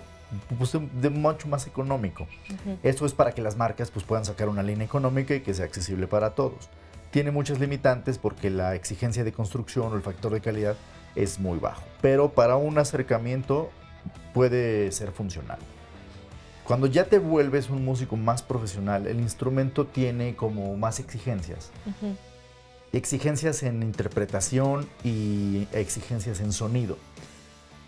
pues 0.58 0.74
de, 0.74 1.10
mucho 1.10 1.48
más 1.48 1.68
económico. 1.68 2.24
Uh 2.50 2.54
-huh. 2.54 2.78
Eso 2.84 3.06
es 3.06 3.14
para 3.14 3.32
que 3.32 3.42
las 3.42 3.56
marcas 3.56 3.92
pues, 3.92 4.04
puedan 4.04 4.26
sacar 4.26 4.50
una 4.50 4.64
línea 4.64 4.86
económica 4.86 5.34
y 5.36 5.42
que 5.42 5.54
sea 5.54 5.66
accesible 5.66 6.08
para 6.08 6.32
todos. 6.32 6.70
Tiene 7.12 7.32
muchas 7.32 7.60
limitantes 7.60 8.18
porque 8.18 8.50
la 8.50 8.76
exigencia 8.76 9.24
de 9.24 9.32
construcción 9.32 9.94
o 9.94 9.96
el 9.96 10.02
factor 10.02 10.34
de 10.34 10.42
calidad 10.42 10.76
es 11.16 11.40
muy 11.40 11.60
bajo, 11.60 11.84
pero 12.02 12.30
para 12.30 12.56
un 12.58 12.78
acercamiento 12.78 13.72
puede 14.34 14.92
ser 14.92 15.12
funcional. 15.12 15.60
Cuando 16.66 16.88
ya 16.88 17.06
te 17.06 17.20
vuelves 17.20 17.70
un 17.70 17.86
músico 17.86 18.18
más 18.18 18.42
profesional, 18.42 19.06
el 19.06 19.20
instrumento 19.20 19.86
tiene 19.86 20.36
como 20.36 20.76
más 20.76 21.00
exigencias. 21.00 21.70
Uh 21.86 21.90
-huh. 21.90 22.16
Exigencias 22.92 23.62
en 23.62 23.84
interpretación 23.84 24.88
y 25.04 25.68
exigencias 25.74 26.40
en 26.40 26.52
sonido. 26.52 26.98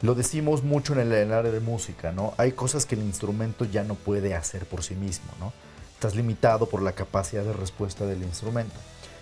Lo 0.01 0.13
decimos 0.13 0.63
mucho 0.63 0.93
en 0.93 0.99
el, 0.99 1.11
en 1.11 1.29
el, 1.29 1.33
área 1.33 1.51
de 1.51 1.59
música, 1.59 2.11
¿no? 2.11 2.35
Hay 2.37 2.51
cosas 2.51 2.85
que 2.85 2.93
el 2.93 3.01
instrumento 3.01 3.65
ya 3.65 3.83
no 3.83 3.95
puede 3.95 4.35
hacer 4.35 4.65
por 4.65 4.83
sí 4.83 4.93
mismo, 4.93 5.31
¿no? 5.39 5.53
Estás 5.95 6.15
limitado 6.15 6.67
por 6.67 6.83
la 6.83 6.91
capacidad 6.91 7.43
de 7.43 7.53
respuesta 7.53 8.05
del 8.05 8.21
instrumento. 8.21 8.75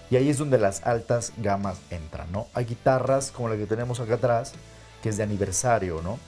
Y 0.09 0.17
ahí 0.17 0.29
es 0.29 0.37
donde 0.37 0.57
las 0.57 0.85
altas 0.85 1.33
gamas 1.37 1.77
entran, 1.89 2.31
¿no? 2.31 2.47
Hay 2.53 2.65
guitarras 2.65 3.31
como 3.31 3.49
la 3.49 3.57
que 3.57 3.65
tenemos 3.65 3.99
acá 3.99 4.15
atrás, 4.15 4.53
que 5.01 5.09
es 5.09 5.17
de 5.17 5.23
aniversario, 5.23 6.01
¿no? 6.03 6.19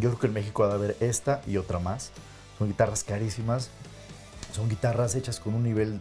Yo 0.00 0.10
creo 0.10 0.20
que 0.20 0.26
en 0.28 0.32
México 0.34 0.62
va 0.62 0.72
a 0.72 0.74
haber 0.74 0.96
esta 1.00 1.42
y 1.46 1.56
otra 1.56 1.78
más. 1.78 2.10
Son 2.58 2.68
guitarras 2.68 3.04
carísimas. 3.04 3.70
Son 4.52 4.68
guitarras 4.68 5.16
hechas 5.16 5.40
con 5.40 5.54
un 5.54 5.64
nivel 5.64 6.00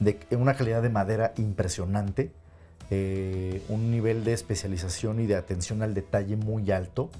de 0.00 0.18
una 0.32 0.54
calidad 0.54 0.82
de 0.82 0.90
madera 0.90 1.32
impresionante, 1.38 2.30
eh, 2.90 3.62
un 3.68 3.90
nivel 3.90 4.22
de 4.24 4.34
especialización 4.34 5.20
y 5.20 5.26
de 5.26 5.36
atención 5.36 5.82
al 5.82 5.94
detalle 5.94 6.36
muy 6.36 6.70
alto. 6.70 7.10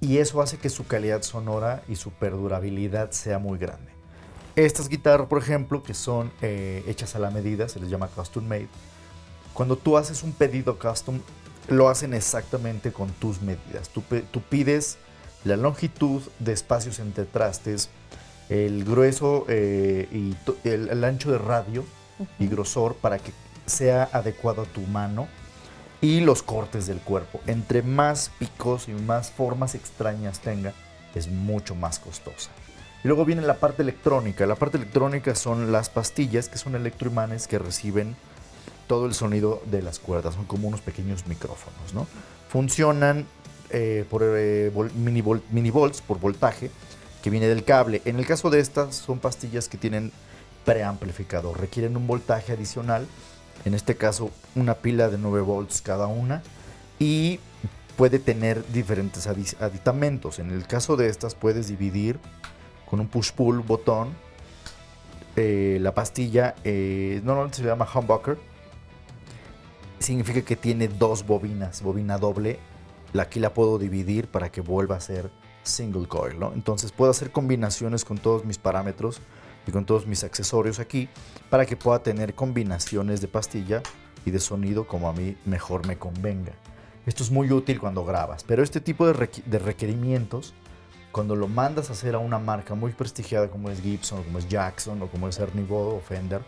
y 0.00 0.18
eso 0.18 0.42
hace 0.42 0.58
que 0.58 0.68
su 0.68 0.86
calidad 0.86 1.22
sonora 1.22 1.82
y 1.88 1.96
su 1.96 2.10
perdurabilidad 2.10 3.10
sea 3.12 3.38
muy 3.38 3.58
grande. 3.58 3.93
Estas 4.56 4.88
guitarras, 4.88 5.26
por 5.26 5.42
ejemplo, 5.42 5.82
que 5.82 5.94
son 5.94 6.30
eh, 6.40 6.84
hechas 6.86 7.16
a 7.16 7.18
la 7.18 7.30
medida, 7.30 7.68
se 7.68 7.80
les 7.80 7.90
llama 7.90 8.06
custom 8.08 8.46
made. 8.46 8.68
Cuando 9.52 9.76
tú 9.76 9.96
haces 9.96 10.22
un 10.22 10.32
pedido 10.32 10.78
custom, 10.78 11.20
lo 11.68 11.88
hacen 11.88 12.14
exactamente 12.14 12.92
con 12.92 13.10
tus 13.12 13.40
medidas. 13.42 13.88
Tú, 13.88 14.02
pides 14.48 14.98
la 15.44 15.56
longitud 15.56 16.22
de 16.38 16.52
espacios 16.52 16.98
entre 16.98 17.24
trastes, 17.24 17.88
el 18.48 18.84
grueso 18.84 19.46
eh, 19.48 20.08
y 20.12 20.36
el, 20.68 21.02
ancho 21.02 21.32
de 21.32 21.38
radio 21.38 21.84
y 22.38 22.46
grosor 22.46 22.94
para 22.96 23.18
que 23.18 23.32
sea 23.66 24.08
adecuado 24.12 24.62
a 24.62 24.66
tu 24.66 24.82
mano 24.82 25.26
y 26.00 26.20
los 26.20 26.42
cortes 26.42 26.86
del 26.86 26.98
cuerpo. 26.98 27.40
Entre 27.46 27.82
más 27.82 28.30
picos 28.38 28.88
y 28.88 28.92
más 28.92 29.30
formas 29.30 29.74
extrañas 29.74 30.40
tenga, 30.40 30.74
es 31.14 31.28
mucho 31.28 31.74
más 31.74 31.98
costosa. 31.98 32.50
Y 33.04 33.08
luego 33.08 33.26
viene 33.26 33.42
la 33.42 33.58
parte 33.58 33.82
electrónica. 33.82 34.46
La 34.46 34.54
parte 34.54 34.78
electrónica 34.78 35.34
son 35.34 35.70
las 35.70 35.90
pastillas, 35.90 36.48
que 36.48 36.56
son 36.56 36.74
electroimanes 36.74 37.46
que 37.46 37.58
reciben 37.58 38.16
todo 38.86 39.04
el 39.04 39.12
sonido 39.14 39.62
de 39.66 39.82
las 39.82 39.98
cuerdas. 39.98 40.34
Son 40.34 40.46
como 40.46 40.68
unos 40.68 40.80
pequeños 40.80 41.26
micrófonos, 41.26 41.92
¿no? 41.92 42.06
Funcionan 42.48 43.26
eh, 43.68 44.06
por 44.08 44.22
eh, 44.24 44.72
mini, 44.94 45.22
mini 45.50 45.70
volts, 45.70 46.00
por 46.00 46.18
voltaje, 46.18 46.70
que 47.22 47.28
viene 47.28 47.46
del 47.46 47.64
cable. 47.64 48.00
En 48.06 48.18
el 48.18 48.26
caso 48.26 48.48
de 48.48 48.60
estas, 48.60 48.94
son 48.96 49.18
pastillas 49.18 49.68
que 49.68 49.76
tienen 49.76 50.10
preamplificador. 50.64 51.60
Requieren 51.60 51.98
un 51.98 52.06
voltaje 52.06 52.52
adicional 52.52 53.06
en 53.64 53.74
este 53.74 53.96
caso 53.96 54.30
una 54.54 54.74
pila 54.74 55.08
de 55.08 55.18
9 55.18 55.40
volts 55.42 55.80
cada 55.80 56.06
una 56.06 56.42
y 56.98 57.40
puede 57.96 58.18
tener 58.18 58.66
diferentes 58.72 59.26
aditamentos. 59.26 60.38
En 60.38 60.50
el 60.50 60.66
caso 60.66 60.96
de 60.96 61.08
estas 61.08 61.34
puedes 61.34 61.68
dividir 61.68 62.18
con 62.94 63.00
un 63.00 63.08
push-pull 63.08 63.58
botón 63.58 64.14
eh, 65.34 65.78
la 65.80 65.92
pastilla, 65.92 66.54
eh, 66.62 67.20
normalmente 67.24 67.56
se 67.56 67.64
llama 67.64 67.88
humbucker, 67.92 68.38
significa 69.98 70.42
que 70.42 70.54
tiene 70.54 70.86
dos 70.86 71.26
bobinas, 71.26 71.82
bobina 71.82 72.18
doble. 72.18 72.60
Aquí 73.18 73.40
la 73.40 73.52
puedo 73.52 73.80
dividir 73.80 74.28
para 74.28 74.52
que 74.52 74.60
vuelva 74.60 74.94
a 74.94 75.00
ser 75.00 75.32
single 75.64 76.06
coil, 76.06 76.36
Entonces 76.54 76.92
puedo 76.92 77.10
hacer 77.10 77.32
combinaciones 77.32 78.04
con 78.04 78.18
todos 78.18 78.44
mis 78.44 78.58
parámetros 78.58 79.20
y 79.66 79.72
con 79.72 79.86
todos 79.86 80.06
mis 80.06 80.22
accesorios 80.22 80.78
aquí 80.78 81.08
para 81.50 81.66
que 81.66 81.76
pueda 81.76 82.00
tener 82.00 82.36
combinaciones 82.36 83.20
de 83.20 83.26
pastilla 83.26 83.82
y 84.24 84.30
de 84.30 84.38
sonido 84.38 84.86
como 84.86 85.08
a 85.08 85.12
mí 85.12 85.36
mejor 85.46 85.84
me 85.84 85.98
convenga. 85.98 86.52
Esto 87.06 87.24
es 87.24 87.32
muy 87.32 87.50
útil 87.50 87.80
cuando 87.80 88.04
grabas, 88.04 88.44
pero 88.44 88.62
este 88.62 88.80
tipo 88.80 89.04
de, 89.06 89.58
requerimientos, 89.58 90.54
cuando 91.14 91.36
lo 91.36 91.48
mandas 91.48 91.88
a 91.88 91.92
hacer 91.94 92.14
a 92.14 92.18
una 92.18 92.38
marca 92.38 92.74
muy 92.74 92.92
prestigiada 92.92 93.48
como 93.48 93.70
es 93.70 93.80
Gibson, 93.80 94.18
o 94.18 94.22
como 94.24 94.38
es 94.38 94.48
Jackson, 94.48 95.00
o 95.00 95.06
como 95.06 95.28
es 95.28 95.38
Ernie 95.38 95.64
Bodo 95.64 95.96
o 95.96 96.00
Fender, 96.00 96.42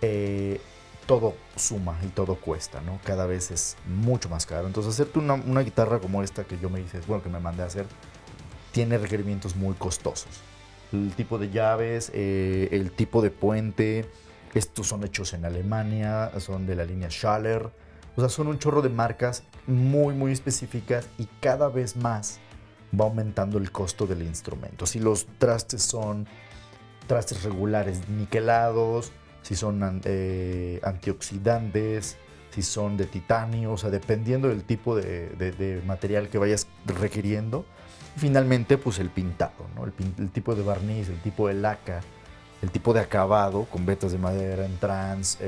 eh, 0.00 0.60
todo 1.06 1.34
suma 1.54 1.98
y 2.02 2.08
todo 2.08 2.36
cuesta, 2.36 2.80
¿no? 2.80 2.98
Cada 3.04 3.26
vez 3.26 3.50
es 3.50 3.76
mucho 3.86 4.28
más 4.28 4.46
caro. 4.46 4.66
Entonces, 4.66 4.94
hacerte 4.94 5.18
una, 5.18 5.34
una 5.34 5.60
guitarra 5.60 5.98
como 5.98 6.22
esta 6.22 6.44
que 6.44 6.58
yo 6.58 6.70
me 6.70 6.80
hice, 6.80 7.00
bueno, 7.06 7.22
que 7.22 7.28
me 7.28 7.40
mandé 7.40 7.62
a 7.62 7.66
hacer, 7.66 7.86
tiene 8.72 8.96
requerimientos 8.98 9.54
muy 9.54 9.74
costosos 9.74 10.42
el 10.92 11.12
tipo 11.14 11.38
de 11.38 11.50
llaves, 11.50 12.10
eh, 12.14 12.68
el 12.72 12.90
tipo 12.92 13.22
de 13.22 13.30
puente. 13.30 14.06
Estos 14.54 14.88
son 14.88 15.04
hechos 15.04 15.32
en 15.32 15.44
Alemania, 15.44 16.32
son 16.40 16.66
de 16.66 16.74
la 16.74 16.84
línea 16.84 17.08
Schaller. 17.08 17.70
O 18.16 18.20
sea, 18.20 18.28
son 18.28 18.48
un 18.48 18.58
chorro 18.58 18.82
de 18.82 18.88
marcas 18.88 19.44
muy, 19.66 20.14
muy 20.14 20.32
específicas 20.32 21.08
y 21.18 21.26
cada 21.40 21.68
vez 21.68 21.96
más 21.96 22.40
va 22.98 23.04
aumentando 23.04 23.58
el 23.58 23.70
costo 23.70 24.06
del 24.06 24.22
instrumento. 24.22 24.86
Si 24.86 24.98
los 24.98 25.26
trastes 25.38 25.82
son 25.82 26.26
trastes 27.06 27.42
regulares 27.42 28.08
niquelados, 28.08 29.12
si 29.42 29.56
son 29.56 30.00
eh, 30.04 30.80
antioxidantes, 30.82 32.16
si 32.50 32.62
son 32.62 32.96
de 32.96 33.06
titanio, 33.06 33.72
o 33.72 33.76
sea, 33.76 33.90
dependiendo 33.90 34.48
del 34.48 34.64
tipo 34.64 34.96
de 34.96 35.82
material 35.86 36.28
que 36.28 36.38
vayas 36.38 36.66
requiriendo, 36.86 37.64
finalmente, 38.16 38.76
pues 38.76 38.98
el 38.98 39.10
pintado, 39.10 39.66
el, 40.18 40.30
tipo 40.30 40.54
de 40.54 40.62
barniz, 40.62 41.08
el 41.08 41.20
tipo 41.20 41.48
de 41.48 41.54
laca, 41.54 42.00
el 42.62 42.70
tipo 42.70 42.92
de 42.92 43.00
acabado 43.00 43.64
con 43.64 43.86
vetas 43.86 44.12
de 44.12 44.18
madera 44.18 44.66
en 44.66 44.76
trans, 44.78 45.38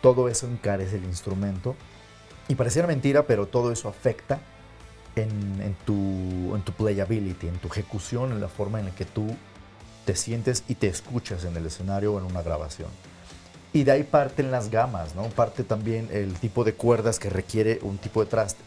todo 0.00 0.28
eso 0.28 0.46
encarece 0.46 0.96
el 0.96 1.04
instrumento. 1.04 1.74
Y 2.48 2.54
pareciera 2.54 2.88
mentira, 2.88 3.26
pero 3.26 3.46
todo 3.46 3.72
eso 3.72 3.88
afecta 3.88 4.40
en, 5.22 5.76
tu, 5.84 6.72
playability, 6.76 7.48
en 7.48 7.58
tu 7.58 7.68
ejecución, 7.68 8.32
en 8.32 8.40
la 8.40 8.48
forma 8.48 8.78
en 8.78 8.86
la 8.86 8.94
que 8.94 9.04
tú 9.04 9.26
te 10.04 10.16
sientes 10.16 10.64
y 10.68 10.74
te 10.74 10.88
escuchas 10.88 11.44
en 11.44 11.56
el 11.56 11.66
escenario 11.66 12.14
o 12.14 12.18
en 12.18 12.24
una 12.24 12.42
grabación. 12.42 12.88
Y 13.72 13.84
de 13.84 13.92
ahí 13.92 14.02
parten 14.02 14.50
las 14.50 14.70
gamas, 14.70 15.14
¿no? 15.14 15.24
Parte 15.24 15.62
también 15.62 16.08
el 16.10 16.34
tipo 16.34 16.64
de 16.64 16.74
cuerdas 16.74 17.18
que 17.18 17.30
requiere 17.30 17.78
un 17.82 17.98
tipo 17.98 18.24
de 18.24 18.30
traste. 18.30 18.62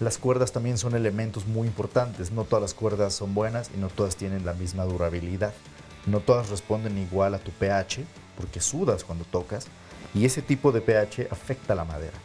Las 0.00 0.18
cuerdas 0.18 0.52
también 0.52 0.78
son 0.78 0.94
elementos 0.94 1.46
muy 1.46 1.66
importantes. 1.66 2.30
No 2.30 2.44
todas 2.44 2.62
las 2.62 2.74
cuerdas 2.74 3.14
son 3.14 3.34
buenas 3.34 3.70
y 3.74 3.78
no 3.78 3.88
todas 3.88 4.16
tienen 4.16 4.44
la 4.44 4.52
misma 4.52 4.84
durabilidad. 4.84 5.54
No 6.06 6.20
todas 6.20 6.50
responden 6.50 6.98
igual 6.98 7.34
a 7.34 7.38
tu 7.38 7.50
pH 7.50 8.04
porque 8.36 8.60
sudas 8.60 9.02
cuando 9.02 9.24
tocas 9.24 9.66
y 10.14 10.24
ese 10.24 10.42
tipo 10.42 10.72
de 10.72 10.80
pH 10.80 11.28
afecta 11.30 11.74
la 11.74 11.84
madera. 11.84 12.16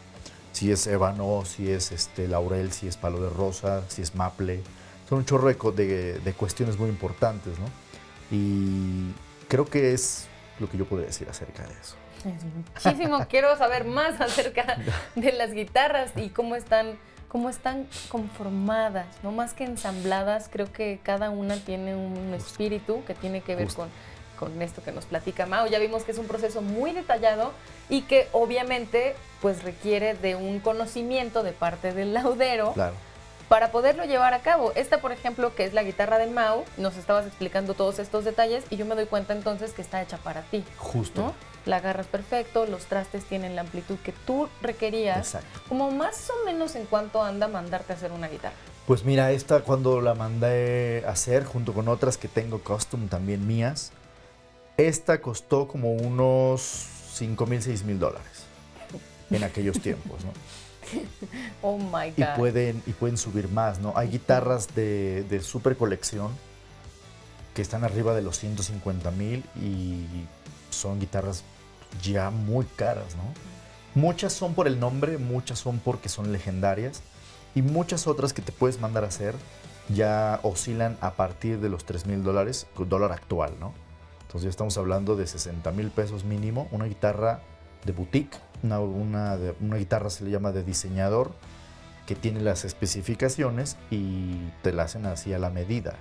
Si 0.54 0.72
es 0.72 0.86
ébano, 0.86 1.44
si 1.44 1.70
es 1.70 1.92
este, 1.92 2.26
laurel, 2.26 2.72
si 2.72 2.88
es 2.88 2.96
palo 2.96 3.20
de 3.20 3.28
rosa, 3.28 3.82
si 3.88 4.00
es 4.00 4.14
maple. 4.14 4.62
Son 5.08 5.18
un 5.18 5.26
chorro 5.26 5.52
de, 5.72 6.18
de 6.18 6.32
cuestiones 6.32 6.78
muy 6.78 6.88
importantes, 6.88 7.58
¿no? 7.58 7.66
Y 8.30 9.12
creo 9.48 9.66
que 9.66 9.92
es 9.92 10.26
lo 10.58 10.70
que 10.70 10.78
yo 10.78 10.86
podría 10.86 11.08
decir 11.08 11.28
acerca 11.28 11.64
de 11.64 11.74
eso. 11.74 11.96
Muchísimo, 12.24 13.26
quiero 13.28 13.56
saber 13.58 13.84
más 13.84 14.20
acerca 14.20 14.78
de 15.14 15.32
las 15.32 15.52
guitarras 15.52 16.12
y 16.16 16.30
cómo 16.30 16.56
están 16.56 16.96
cómo 17.28 17.50
están 17.50 17.88
conformadas, 18.10 19.06
no 19.24 19.32
más 19.32 19.54
que 19.54 19.64
ensambladas, 19.64 20.48
creo 20.48 20.72
que 20.72 21.00
cada 21.02 21.30
una 21.30 21.56
tiene 21.56 21.96
un 21.96 22.32
espíritu 22.32 23.04
que 23.06 23.14
tiene 23.14 23.40
que 23.40 23.56
ver 23.56 23.66
con, 23.74 23.88
con 24.44 24.60
esto 24.60 24.82
que 24.82 24.92
nos 24.92 25.06
platica 25.06 25.46
Mao. 25.46 25.66
Ya 25.66 25.78
vimos 25.78 26.04
que 26.04 26.12
es 26.12 26.18
un 26.18 26.26
proceso 26.26 26.60
muy 26.60 26.92
detallado 26.92 27.52
y 27.88 28.02
que 28.02 28.28
obviamente 28.32 29.16
pues 29.40 29.62
requiere 29.62 30.14
de 30.14 30.36
un 30.36 30.60
conocimiento 30.60 31.42
de 31.42 31.52
parte 31.52 31.92
del 31.92 32.12
laudero. 32.12 32.74
Para 33.48 33.72
poderlo 33.72 34.04
llevar 34.04 34.32
a 34.32 34.40
cabo. 34.40 34.72
Esta, 34.74 35.02
por 35.02 35.12
ejemplo, 35.12 35.54
que 35.54 35.64
es 35.64 35.74
la 35.74 35.82
guitarra 35.82 36.18
de 36.18 36.26
Mao, 36.26 36.64
nos 36.78 36.96
estabas 36.96 37.26
explicando 37.26 37.74
todos 37.74 37.98
estos 37.98 38.24
detalles 38.24 38.64
y 38.70 38.76
yo 38.76 38.86
me 38.86 38.94
doy 38.94 39.04
cuenta 39.04 39.34
entonces 39.34 39.72
que 39.72 39.82
está 39.82 40.02
hecha 40.02 40.16
para 40.18 40.42
ti. 40.42 40.64
Justo 40.78 41.34
la 41.66 41.76
agarras 41.76 42.06
perfecto, 42.06 42.66
los 42.66 42.84
trastes 42.86 43.24
tienen 43.24 43.54
la 43.54 43.62
amplitud 43.62 43.96
que 44.04 44.12
tú 44.12 44.48
requerías. 44.60 45.18
Exacto. 45.18 45.60
Como 45.68 45.90
más 45.90 46.30
o 46.30 46.44
menos 46.44 46.74
en 46.74 46.84
cuánto 46.86 47.22
anda 47.22 47.48
mandarte 47.48 47.92
a 47.92 47.96
hacer 47.96 48.12
una 48.12 48.28
guitarra. 48.28 48.56
Pues 48.86 49.04
mira, 49.04 49.32
esta 49.32 49.60
cuando 49.60 50.02
la 50.02 50.14
mandé 50.14 51.04
a 51.06 51.12
hacer 51.12 51.44
junto 51.44 51.72
con 51.72 51.88
otras 51.88 52.18
que 52.18 52.28
tengo 52.28 52.60
custom 52.60 53.08
también 53.08 53.46
mías, 53.46 53.92
esta 54.76 55.20
costó 55.20 55.68
como 55.68 55.92
unos 55.92 56.62
5 57.14 57.46
mil, 57.46 57.62
6 57.62 57.84
mil 57.84 57.98
dólares 57.98 58.44
en 59.30 59.44
aquellos 59.44 59.80
tiempos, 59.80 60.24
¿no? 60.24 60.32
Oh 61.62 61.78
my 61.78 62.10
God. 62.10 62.18
Y 62.18 62.24
pueden, 62.36 62.82
y 62.86 62.92
pueden 62.92 63.16
subir 63.16 63.48
más, 63.48 63.80
¿no? 63.80 63.94
Hay 63.96 64.08
guitarras 64.08 64.74
de, 64.74 65.24
de 65.24 65.40
super 65.40 65.76
colección 65.76 66.30
que 67.54 67.62
están 67.62 67.84
arriba 67.84 68.14
de 68.14 68.22
los 68.22 68.38
150 68.38 69.10
mil 69.12 69.44
y 69.56 70.04
son 70.70 71.00
guitarras 71.00 71.42
ya 72.02 72.30
muy 72.30 72.66
caras, 72.76 73.16
¿no? 73.16 74.00
Muchas 74.00 74.32
son 74.32 74.54
por 74.54 74.66
el 74.66 74.80
nombre, 74.80 75.18
muchas 75.18 75.60
son 75.60 75.78
porque 75.78 76.08
son 76.08 76.32
legendarias 76.32 77.00
y 77.54 77.62
muchas 77.62 78.06
otras 78.06 78.32
que 78.32 78.42
te 78.42 78.52
puedes 78.52 78.80
mandar 78.80 79.04
a 79.04 79.08
hacer 79.08 79.34
ya 79.88 80.40
oscilan 80.42 80.96
a 81.00 81.12
partir 81.12 81.60
de 81.60 81.68
los 81.68 81.84
3 81.84 82.06
mil 82.06 82.22
dólares, 82.22 82.66
dólar 82.76 83.12
actual, 83.12 83.54
¿no? 83.60 83.72
Entonces 84.34 84.46
ya 84.46 84.50
estamos 84.50 84.76
hablando 84.78 85.14
de 85.14 85.28
60 85.28 85.70
mil 85.70 85.90
pesos 85.92 86.24
mínimo, 86.24 86.66
una 86.72 86.86
guitarra 86.86 87.38
de 87.84 87.92
boutique, 87.92 88.36
una, 88.64 88.80
una, 88.80 89.38
una 89.60 89.76
guitarra 89.76 90.10
se 90.10 90.24
le 90.24 90.32
llama 90.32 90.50
de 90.50 90.64
diseñador, 90.64 91.30
que 92.04 92.16
tiene 92.16 92.40
las 92.40 92.64
especificaciones 92.64 93.76
y 93.92 94.48
te 94.62 94.72
la 94.72 94.82
hacen 94.82 95.06
así 95.06 95.32
a 95.32 95.38
la 95.38 95.50
medida. 95.50 95.94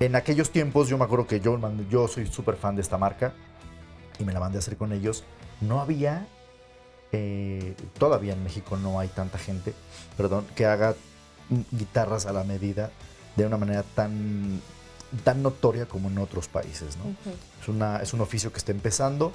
En 0.00 0.16
aquellos 0.16 0.52
tiempos 0.52 0.88
yo 0.88 0.96
me 0.96 1.04
acuerdo 1.04 1.26
que 1.26 1.40
yo, 1.40 1.60
yo 1.90 2.08
soy 2.08 2.26
súper 2.28 2.56
fan 2.56 2.76
de 2.76 2.80
esta 2.80 2.96
marca 2.96 3.34
y 4.18 4.24
me 4.24 4.32
la 4.32 4.40
mandé 4.40 4.56
a 4.56 4.60
hacer 4.60 4.78
con 4.78 4.90
ellos. 4.90 5.22
No 5.60 5.82
había, 5.82 6.26
eh, 7.12 7.74
todavía 7.98 8.32
en 8.32 8.42
México 8.42 8.78
no 8.78 8.98
hay 8.98 9.08
tanta 9.08 9.36
gente, 9.36 9.74
perdón, 10.16 10.46
que 10.56 10.64
haga 10.64 10.94
guitarras 11.72 12.24
a 12.24 12.32
la 12.32 12.42
medida 12.42 12.90
de 13.36 13.44
una 13.44 13.58
manera 13.58 13.82
tan, 13.94 14.62
tan 15.24 15.42
notoria 15.42 15.86
como 15.86 16.08
en 16.08 16.18
otros 16.18 16.48
países. 16.48 16.96
¿no? 16.96 17.14
es, 17.60 17.68
una, 17.68 17.98
es 17.98 18.12
un 18.12 18.20
oficio 18.20 18.52
que 18.52 18.58
está 18.58 18.72
empezando. 18.72 19.32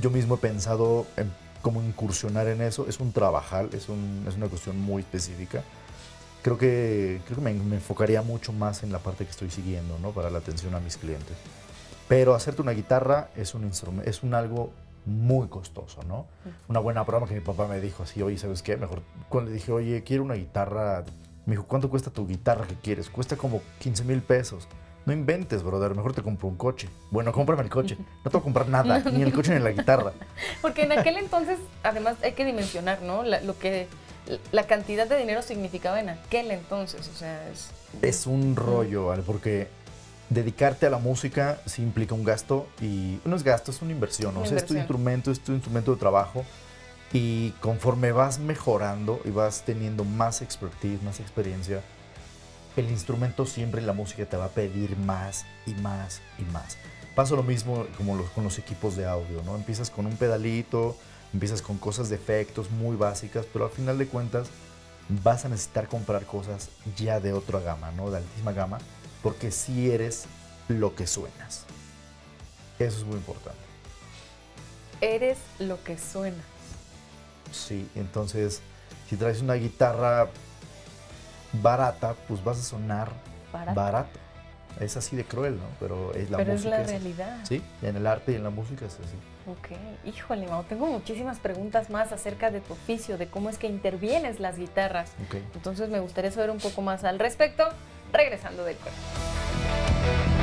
Yo 0.00 0.10
mismo 0.10 0.36
he 0.36 0.38
pensado 0.38 1.06
en 1.16 1.32
cómo 1.62 1.82
incursionar 1.82 2.46
en 2.48 2.62
eso. 2.62 2.86
Es 2.88 3.00
un 3.00 3.12
trabajal, 3.12 3.70
es, 3.72 3.88
un, 3.88 4.24
es 4.28 4.36
una 4.36 4.48
cuestión 4.48 4.78
muy 4.78 5.02
específica 5.02 5.62
creo 6.42 6.58
que, 6.58 7.20
creo 7.26 7.36
que 7.36 7.44
me, 7.44 7.52
me 7.52 7.76
enfocaría 7.76 8.22
mucho 8.22 8.52
más 8.52 8.82
en 8.82 8.92
la 8.92 8.98
parte 8.98 9.24
que 9.24 9.30
estoy 9.30 9.50
siguiendo, 9.50 9.98
¿no? 9.98 10.10
Para 10.10 10.30
la 10.30 10.38
atención 10.38 10.74
a 10.74 10.80
mis 10.80 10.96
clientes. 10.96 11.36
Pero 12.08 12.34
hacerte 12.34 12.62
una 12.62 12.72
guitarra 12.72 13.30
es 13.36 13.54
un 13.54 13.64
instrumento, 13.64 14.08
es 14.08 14.22
un 14.22 14.34
algo 14.34 14.72
muy 15.06 15.48
costoso, 15.48 16.02
¿no? 16.02 16.26
Una 16.68 16.80
buena 16.80 17.02
broma 17.04 17.26
que 17.26 17.34
mi 17.34 17.40
papá 17.40 17.66
me 17.66 17.80
dijo 17.80 18.02
así, 18.02 18.22
oye, 18.22 18.36
¿sabes 18.36 18.62
qué? 18.62 18.76
Mejor, 18.76 19.02
cuando 19.28 19.50
le 19.50 19.56
dije, 19.56 19.72
oye, 19.72 20.02
quiero 20.02 20.24
una 20.24 20.34
guitarra, 20.34 21.04
me 21.46 21.52
dijo, 21.52 21.66
¿cuánto 21.66 21.88
cuesta 21.88 22.10
tu 22.10 22.26
guitarra 22.26 22.66
que 22.66 22.74
quieres? 22.74 23.08
Cuesta 23.10 23.36
como 23.36 23.62
15 23.78 24.04
mil 24.04 24.22
pesos. 24.22 24.66
No 25.06 25.12
inventes, 25.12 25.62
brother, 25.62 25.94
mejor 25.94 26.12
te 26.12 26.22
compro 26.22 26.48
un 26.48 26.56
coche. 26.56 26.88
Bueno, 27.10 27.32
cómprame 27.32 27.62
el 27.62 27.70
coche. 27.70 27.96
No 28.24 28.30
te 28.30 28.36
voy 28.36 28.40
a 28.40 28.44
comprar 28.44 28.68
nada, 28.68 28.98
ni 29.12 29.22
el 29.22 29.32
coche 29.32 29.54
ni 29.54 29.60
la 29.60 29.70
guitarra. 29.70 30.12
Porque 30.60 30.82
en 30.82 30.92
aquel 30.92 31.16
entonces, 31.18 31.58
además, 31.82 32.16
hay 32.22 32.32
que 32.32 32.44
dimensionar, 32.44 33.02
¿no? 33.02 33.22
La, 33.22 33.40
lo 33.40 33.58
que, 33.58 33.88
la 34.52 34.66
cantidad 34.66 35.06
de 35.06 35.16
dinero 35.16 35.42
significaba 35.42 36.00
en 36.00 36.10
aquel 36.10 36.50
entonces, 36.50 37.08
o 37.08 37.16
sea, 37.16 37.48
es... 37.48 37.70
Es 38.02 38.26
un 38.26 38.56
rollo, 38.56 39.06
¿vale? 39.06 39.22
Porque 39.22 39.68
dedicarte 40.28 40.86
a 40.86 40.90
la 40.90 40.98
música 40.98 41.60
sí 41.66 41.82
implica 41.82 42.14
un 42.14 42.24
gasto 42.24 42.68
y 42.80 43.18
no 43.24 43.36
es 43.36 43.42
gasto, 43.42 43.70
es 43.70 43.82
una 43.82 43.92
inversión. 43.92 44.36
Una 44.36 44.46
o 44.46 44.48
sea, 44.48 44.58
es 44.58 44.66
tu 44.66 44.74
instrumento, 44.74 45.30
es 45.30 45.40
tu 45.40 45.52
instrumento 45.52 45.92
de 45.92 45.98
trabajo 45.98 46.44
y 47.12 47.50
conforme 47.60 48.12
vas 48.12 48.38
mejorando 48.38 49.20
y 49.24 49.30
vas 49.30 49.64
teniendo 49.64 50.04
más 50.04 50.42
expertise, 50.42 51.02
más 51.02 51.18
experiencia, 51.20 51.82
el 52.80 52.90
instrumento 52.90 53.46
siempre 53.46 53.80
la 53.82 53.92
música 53.92 54.24
te 54.26 54.36
va 54.36 54.46
a 54.46 54.50
pedir 54.50 54.96
más 54.96 55.44
y 55.66 55.74
más 55.74 56.20
y 56.38 56.42
más. 56.52 56.76
Pasa 57.14 57.34
lo 57.34 57.42
mismo 57.42 57.86
como 57.96 58.16
los- 58.16 58.30
con 58.30 58.44
los 58.44 58.58
equipos 58.58 58.96
de 58.96 59.06
audio, 59.06 59.42
¿no? 59.44 59.56
Empiezas 59.56 59.90
con 59.90 60.06
un 60.06 60.16
pedalito, 60.16 60.96
empiezas 61.32 61.62
con 61.62 61.78
cosas 61.78 62.08
de 62.08 62.16
efectos 62.16 62.70
muy 62.70 62.96
básicas, 62.96 63.46
pero 63.52 63.66
al 63.66 63.70
final 63.70 63.98
de 63.98 64.06
cuentas 64.06 64.48
vas 65.22 65.44
a 65.44 65.48
necesitar 65.48 65.88
comprar 65.88 66.24
cosas 66.26 66.68
ya 66.96 67.20
de 67.20 67.32
otra 67.32 67.60
gama, 67.60 67.90
¿no? 67.92 68.10
De 68.10 68.18
altísima 68.18 68.52
gama, 68.52 68.78
porque 69.22 69.50
si 69.50 69.90
eres 69.90 70.24
lo 70.68 70.94
que 70.94 71.06
suenas. 71.06 71.64
Eso 72.78 72.98
es 72.98 73.04
muy 73.04 73.16
importante. 73.16 73.58
Eres 75.00 75.38
lo 75.58 75.82
que 75.82 75.98
suena. 75.98 76.42
Sí, 77.52 77.88
entonces 77.96 78.60
si 79.08 79.16
traes 79.16 79.40
una 79.40 79.54
guitarra 79.54 80.28
barata, 81.52 82.14
pues 82.28 82.42
vas 82.42 82.58
a 82.58 82.62
sonar 82.62 83.10
Barato. 83.52 83.80
barato. 83.80 84.18
Es 84.78 84.96
así 84.96 85.16
de 85.16 85.24
cruel, 85.24 85.56
¿no? 85.56 85.64
Pero 85.80 86.14
es 86.14 86.30
la 86.30 86.38
Pero 86.38 86.52
es 86.52 86.60
música. 86.64 86.78
la 86.78 86.86
realidad. 86.86 87.38
Sí, 87.42 87.62
en 87.82 87.96
el 87.96 88.06
arte 88.06 88.32
y 88.32 88.36
en 88.36 88.44
la 88.44 88.50
música 88.50 88.86
es 88.86 88.94
así. 88.94 89.16
Ok, 89.46 89.76
híjole, 90.04 90.46
Mau, 90.46 90.62
tengo 90.62 90.86
muchísimas 90.86 91.38
preguntas 91.40 91.90
más 91.90 92.12
acerca 92.12 92.50
de 92.50 92.60
tu 92.60 92.74
oficio, 92.74 93.18
de 93.18 93.26
cómo 93.26 93.50
es 93.50 93.58
que 93.58 93.66
intervienes 93.66 94.38
las 94.38 94.56
guitarras. 94.58 95.10
Ok. 95.26 95.36
Entonces 95.54 95.88
me 95.90 95.98
gustaría 95.98 96.30
saber 96.30 96.50
un 96.50 96.58
poco 96.58 96.82
más 96.82 97.02
al 97.04 97.18
respecto, 97.18 97.64
regresando 98.12 98.64
del 98.64 98.76
corte. 98.76 100.39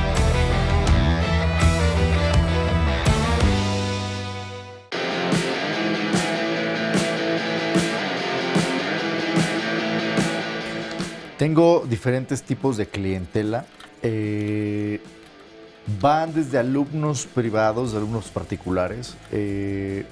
Tengo 11.38 11.86
diferentes 11.88 12.42
tipos 12.42 12.78
de 12.78 12.88
clientela. 12.88 13.66
Eh, 14.02 15.00
van 16.02 16.34
desde 16.34 16.58
alumnos 16.58 17.28
privados, 17.28 17.94
alumnos 17.94 18.30
particulares, 18.30 19.16
eh, 19.32 20.06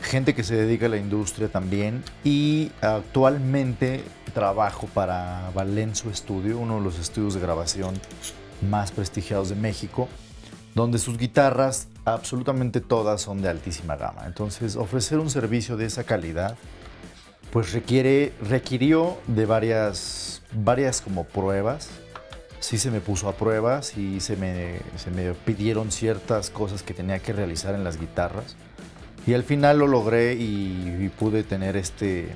gente 0.00 0.34
que 0.34 0.42
se 0.42 0.56
dedica 0.56 0.86
a 0.86 0.88
la 0.88 0.98
industria 0.98 1.48
también 1.48 2.04
y 2.22 2.70
actualmente 2.80 4.02
trabajo 4.34 4.88
para 4.92 5.50
Valenzo 5.54 6.12
Studio, 6.12 6.58
uno 6.58 6.76
de 6.76 6.82
los 6.82 6.98
estudios 6.98 7.34
de 7.34 7.40
grabación 7.40 7.94
más 8.68 8.92
prestigiados 8.92 9.48
de 9.48 9.54
México, 9.54 10.08
donde 10.74 10.98
sus 10.98 11.16
guitarras 11.16 11.88
absolutamente 12.04 12.80
todas 12.80 13.22
son 13.22 13.40
de 13.40 13.48
altísima 13.48 13.96
gama. 13.96 14.26
Entonces 14.26 14.76
ofrecer 14.76 15.18
un 15.18 15.30
servicio 15.30 15.76
de 15.76 15.86
esa 15.86 16.04
calidad 16.04 16.56
pues 17.50 17.72
requiere, 17.72 18.32
requirió 18.42 19.18
de 19.26 19.46
varias, 19.46 20.42
varias 20.52 21.00
como 21.00 21.24
pruebas. 21.24 21.88
Sí 22.60 22.78
se 22.78 22.90
me 22.90 23.00
puso 23.00 23.28
a 23.28 23.36
prueba, 23.36 23.82
sí 23.82 24.20
se 24.20 24.36
me, 24.36 24.80
se 24.96 25.10
me 25.10 25.32
pidieron 25.34 25.92
ciertas 25.92 26.50
cosas 26.50 26.82
que 26.82 26.94
tenía 26.94 27.18
que 27.18 27.32
realizar 27.32 27.74
en 27.74 27.84
las 27.84 28.00
guitarras. 28.00 28.56
Y 29.26 29.34
al 29.34 29.42
final 29.42 29.78
lo 29.78 29.86
logré 29.86 30.34
y, 30.34 31.10
pude 31.18 31.42
tener 31.42 31.76
este, 31.76 32.28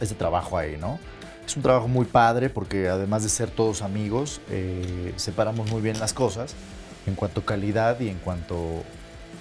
este 0.00 0.14
trabajo 0.14 0.58
ahí, 0.58 0.76
¿no? 0.76 0.98
Es 1.46 1.56
un 1.56 1.62
trabajo 1.62 1.88
muy 1.88 2.06
padre 2.06 2.48
porque 2.48 2.88
además 2.88 3.22
de 3.22 3.28
ser 3.28 3.50
todos 3.50 3.82
amigos, 3.82 4.40
eh, 4.50 5.12
separamos 5.16 5.70
muy 5.70 5.82
bien 5.82 5.98
las 6.00 6.12
cosas 6.12 6.54
en 7.06 7.14
cuanto 7.14 7.40
a 7.40 7.44
calidad 7.44 8.00
y 8.00 8.08
en 8.08 8.18
cuanto 8.18 8.82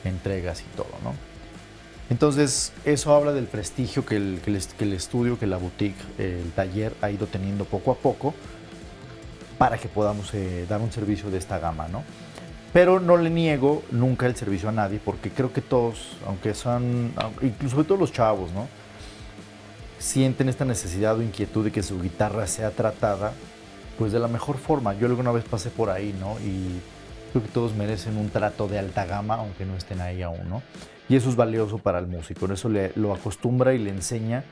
a 0.03 0.09
entregas 0.09 0.61
y 0.61 0.75
todo, 0.75 0.91
¿no? 1.03 1.30
Entonces, 2.11 2.73
eso 2.83 3.15
habla 3.15 3.31
del 3.31 3.45
prestigio 3.45 4.05
que 4.05 4.17
el, 4.17 4.41
estudio, 4.93 5.39
que 5.39 5.47
la 5.47 5.55
boutique, 5.55 5.95
eh, 6.17 6.41
el 6.43 6.51
taller 6.51 6.93
ha 7.01 7.09
ido 7.09 7.25
teniendo 7.25 7.63
poco 7.63 7.91
a 7.91 7.95
poco 7.95 8.33
para 9.57 9.77
que 9.77 9.87
podamos 9.87 10.33
eh, 10.33 10.65
dar 10.67 10.81
un 10.81 10.91
servicio 10.91 11.31
de 11.31 11.37
esta 11.37 11.57
gama, 11.57 11.87
¿no? 11.87 12.03
Pero 12.73 12.99
no 12.99 13.15
le 13.15 13.29
niego 13.29 13.81
nunca 13.91 14.25
el 14.25 14.35
servicio 14.35 14.67
a 14.67 14.73
nadie 14.73 14.99
porque 15.03 15.29
creo 15.29 15.53
que 15.53 15.61
todos, 15.61 16.17
aunque 16.27 16.53
son, 16.53 17.13
incluso 17.41 17.77
sobre 17.77 17.87
todo 17.87 17.97
los 17.99 18.11
chavos, 18.11 18.51
¿no? 18.51 18.67
Sienten 19.97 20.49
esta 20.49 20.65
necesidad 20.65 21.17
o 21.17 21.21
inquietud 21.21 21.63
de 21.63 21.71
que 21.71 21.81
su 21.81 22.01
guitarra 22.01 22.45
sea 22.45 22.71
tratada 22.71 23.31
pues 23.97 24.11
de 24.11 24.19
la 24.19 24.27
mejor 24.27 24.57
forma. 24.57 24.93
Yo 24.95 25.07
alguna 25.07 25.31
vez 25.31 25.45
pasé 25.45 25.69
por 25.69 25.89
ahí, 25.89 26.13
¿no? 26.19 26.37
Y 26.41 26.81
creo 27.31 27.43
que 27.43 27.49
todos 27.49 27.73
merecen 27.75 28.17
un 28.17 28.29
trato 28.29 28.67
de 28.67 28.79
alta 28.79 29.05
gama 29.05 29.35
aunque 29.35 29.65
no 29.65 29.75
estén 29.75 30.01
ahí 30.01 30.21
aún, 30.21 30.49
¿no? 30.49 30.61
Y 31.09 31.15
eso 31.15 31.29
es 31.29 31.35
valioso 31.35 31.77
para 31.77 31.99
el 31.99 32.07
músico, 32.07 32.51
eso 32.51 32.69
le, 32.69 32.91
lo 32.95 33.13
acostumbra 33.13 33.73
y 33.73 33.79
le 33.79 33.89
enseña 33.89 34.43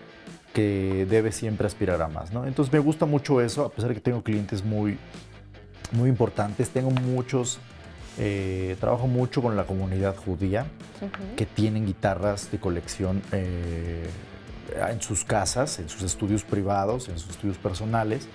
que 0.53 1.05
debe 1.09 1.31
siempre 1.31 1.67
aspirar 1.67 2.01
a 2.01 2.07
más, 2.07 2.31
¿no? 2.31 2.45
Entonces 2.45 2.73
me 2.73 2.79
gusta 2.79 3.05
mucho 3.05 3.39
eso, 3.41 3.65
a 3.65 3.69
pesar 3.69 3.89
de 3.89 3.95
que 3.95 4.01
tengo 4.01 4.23
clientes 4.23 4.63
muy, 4.65 4.97
muy 5.91 6.09
importantes, 6.09 6.69
tengo 6.69 6.91
muchos, 6.91 7.59
eh, 8.17 8.75
trabajo 8.79 9.07
mucho 9.07 9.41
con 9.41 9.55
la 9.55 9.65
comunidad 9.65 10.15
judía 10.15 10.65
Ujú. 11.01 11.35
que 11.37 11.45
tienen 11.45 11.85
guitarras 11.85 12.51
de 12.51 12.59
colección 12.59 13.21
eh, 13.31 14.09
en 14.89 15.01
sus 15.01 15.23
casas, 15.23 15.79
en 15.79 15.87
sus 15.87 16.03
estudios 16.03 16.43
privados, 16.43 17.07
en 17.09 17.19
sus 17.19 17.31
estudios 17.31 17.57
personales 17.57 18.27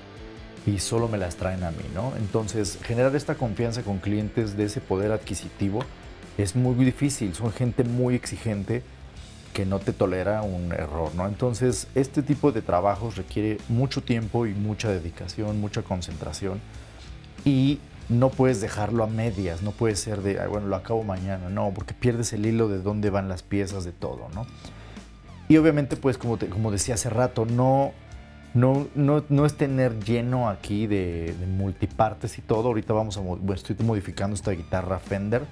y 0.66 0.78
solo 0.78 1.08
me 1.08 1.18
las 1.18 1.36
traen 1.36 1.62
a 1.64 1.70
mí, 1.70 1.84
¿no? 1.94 2.12
Entonces, 2.16 2.78
generar 2.82 3.14
esta 3.16 3.34
confianza 3.34 3.82
con 3.82 3.98
clientes 3.98 4.56
de 4.56 4.64
ese 4.64 4.80
poder 4.80 5.12
adquisitivo 5.12 5.80
es 6.38 6.56
muy 6.56 6.74
difícil, 6.84 7.34
son 7.34 7.52
gente 7.52 7.84
muy 7.84 8.14
exigente 8.14 8.82
que 9.52 9.66
no 9.66 9.78
te 9.78 9.92
tolera 9.92 10.42
un 10.42 10.72
error, 10.72 11.14
¿no? 11.14 11.28
Entonces, 11.28 11.86
este 11.94 12.22
tipo 12.22 12.50
de 12.50 12.60
trabajos 12.62 13.16
requiere 13.16 13.58
mucho 13.68 14.02
tiempo 14.02 14.46
y 14.46 14.54
mucha 14.54 14.88
dedicación, 14.90 15.60
mucha 15.60 15.82
concentración 15.82 16.60
y 17.44 17.78
no 18.08 18.30
puedes 18.30 18.60
dejarlo 18.60 19.04
a 19.04 19.06
medias, 19.06 19.62
no 19.62 19.70
puede 19.70 19.96
ser 19.96 20.22
de, 20.22 20.40
"Ay, 20.40 20.48
bueno, 20.48 20.66
lo 20.66 20.76
acabo 20.76 21.04
mañana, 21.04 21.48
no, 21.50 21.70
porque 21.74 21.94
pierdes 21.94 22.32
el 22.32 22.44
hilo 22.46 22.68
de 22.68 22.78
dónde 22.82 23.10
van 23.10 23.28
las 23.28 23.42
piezas 23.42 23.84
de 23.84 23.92
todo, 23.92 24.28
¿no? 24.34 24.46
Y 25.48 25.56
obviamente, 25.58 25.96
pues, 25.96 26.18
como, 26.18 26.36
te- 26.38 26.48
como 26.48 26.70
decía 26.72 26.94
hace 26.94 27.08
rato, 27.10 27.44
no, 27.46 27.92
no, 28.54 28.86
no, 28.94 29.24
no 29.28 29.46
es 29.46 29.56
tener 29.56 30.02
lleno 30.04 30.48
aquí 30.48 30.86
de, 30.86 31.34
multipartes 31.58 32.38
y 32.38 32.42
todo. 32.42 32.68
Ahorita 32.68 32.92
vamos 32.92 33.16
a, 33.16 33.20
bueno, 33.20 33.52
estoy 33.52 33.76
modificando 33.84 34.34
esta 34.34 34.52
guitarra 34.52 34.98
Fender, 35.00 35.42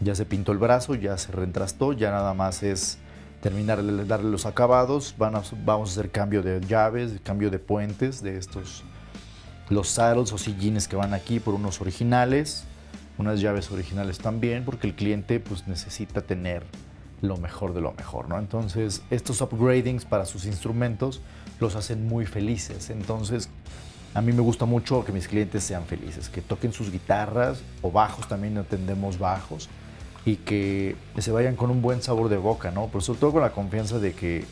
ya 0.00 0.14
se 0.14 0.26
pintó 0.26 0.52
el 0.52 0.58
brazo, 0.58 0.94
ya 0.94 1.16
se 1.16 1.32
reentrastó, 1.32 1.94
ya 1.94 2.10
nada 2.10 2.34
más 2.34 2.62
es 2.62 2.98
terminar 3.40 4.06
darle 4.06 4.30
los 4.30 4.46
acabados, 4.46 5.14
van 5.18 5.34
vamos 5.64 5.90
a 5.90 5.92
hacer 5.92 6.10
cambio 6.10 6.42
de 6.42 6.60
llaves, 6.60 7.18
cambio 7.24 7.50
de 7.50 7.58
puentes 7.58 8.22
de 8.22 8.36
estos 8.36 8.84
los 9.68 9.88
saddles 9.88 10.32
o 10.32 10.38
sillines 10.38 10.86
que 10.86 10.96
van 10.96 11.14
aquí 11.14 11.40
por 11.40 11.54
unos 11.54 11.80
originales, 11.80 12.64
unas 13.16 13.40
llaves 13.40 13.70
originales 13.70 14.18
también, 14.18 14.64
porque 14.64 14.86
el 14.86 14.94
cliente 14.94 15.40
pues 15.40 15.66
necesita 15.66 16.20
tener 16.20 16.64
lo 17.22 17.36
mejor 17.36 17.72
de 17.72 17.80
lo 17.80 17.92
mejor, 17.92 18.28
¿no? 18.28 18.38
Entonces, 18.38 19.02
estos 19.10 19.40
upgradings 19.40 20.04
para 20.04 20.26
sus 20.26 20.44
instrumentos 20.44 21.22
los 21.62 21.76
hacen 21.76 22.06
muy 22.06 22.26
felices. 22.26 22.90
Entonces, 22.90 23.48
a 24.12 24.20
mí 24.20 24.32
me 24.32 24.42
gusta 24.42 24.66
mucho 24.66 25.02
que 25.06 25.12
mis 25.12 25.26
clientes 25.28 25.64
sean 25.64 25.84
felices, 25.86 26.28
que 26.28 26.42
toquen 26.42 26.74
sus 26.74 26.90
guitarras 26.92 27.62
o 27.80 27.90
bajos, 27.90 28.28
también 28.28 28.58
atendemos 28.58 29.18
bajos, 29.18 29.70
y 30.26 30.36
que 30.36 30.94
se 31.18 31.32
vayan 31.32 31.56
con 31.56 31.70
un 31.70 31.80
buen 31.80 32.02
sabor 32.02 32.28
de 32.28 32.36
boca, 32.36 32.70
¿no? 32.70 32.88
Pero 32.88 33.00
sobre 33.00 33.20
todo 33.20 33.32
con 33.32 33.40
la 33.42 33.52
confianza 33.52 33.98
de 33.98 34.12
que 34.12 34.44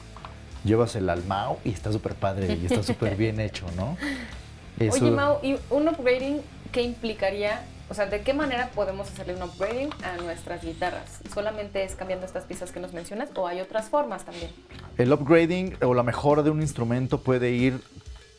llevas 0.64 0.96
el 0.96 1.09
almao 1.11 1.59
y 1.64 1.70
está 1.70 1.92
súper 1.92 2.14
padre 2.14 2.59
y 2.61 2.66
está 2.66 2.83
súper 2.83 3.16
bien 3.16 3.38
hecho, 3.40 3.66
¿no? 3.77 3.96
Eso- 4.79 5.05
Oye, 5.07 5.11
Mau, 5.14 5.38
¿y 5.42 5.57
un 5.70 5.88
upgrading 5.88 6.40
qué 6.73 6.83
implicaría? 6.83 7.62
O 7.90 7.94
sea, 7.94 8.07
¿de 8.07 8.20
qué 8.20 8.33
manera 8.33 8.70
podemos 8.72 9.09
hacerle 9.09 9.35
un 9.35 9.42
upgrading 9.42 9.90
a 10.05 10.22
nuestras 10.22 10.62
guitarras? 10.62 11.18
¿Solamente 11.35 11.83
es 11.83 11.96
cambiando 11.96 12.24
estas 12.24 12.44
piezas 12.44 12.70
que 12.70 12.79
nos 12.79 12.92
mencionas 12.92 13.31
o 13.35 13.48
hay 13.48 13.61
otras 13.61 13.88
formas 13.88 14.24
también? 14.24 14.48
El 14.96 15.12
upgrading 15.12 15.76
o 15.83 15.92
la 15.92 16.05
mejora 16.05 16.44
de 16.44 16.50
un 16.50 16.62
instrumento 16.62 17.20
puede 17.20 17.50
ir 17.50 17.81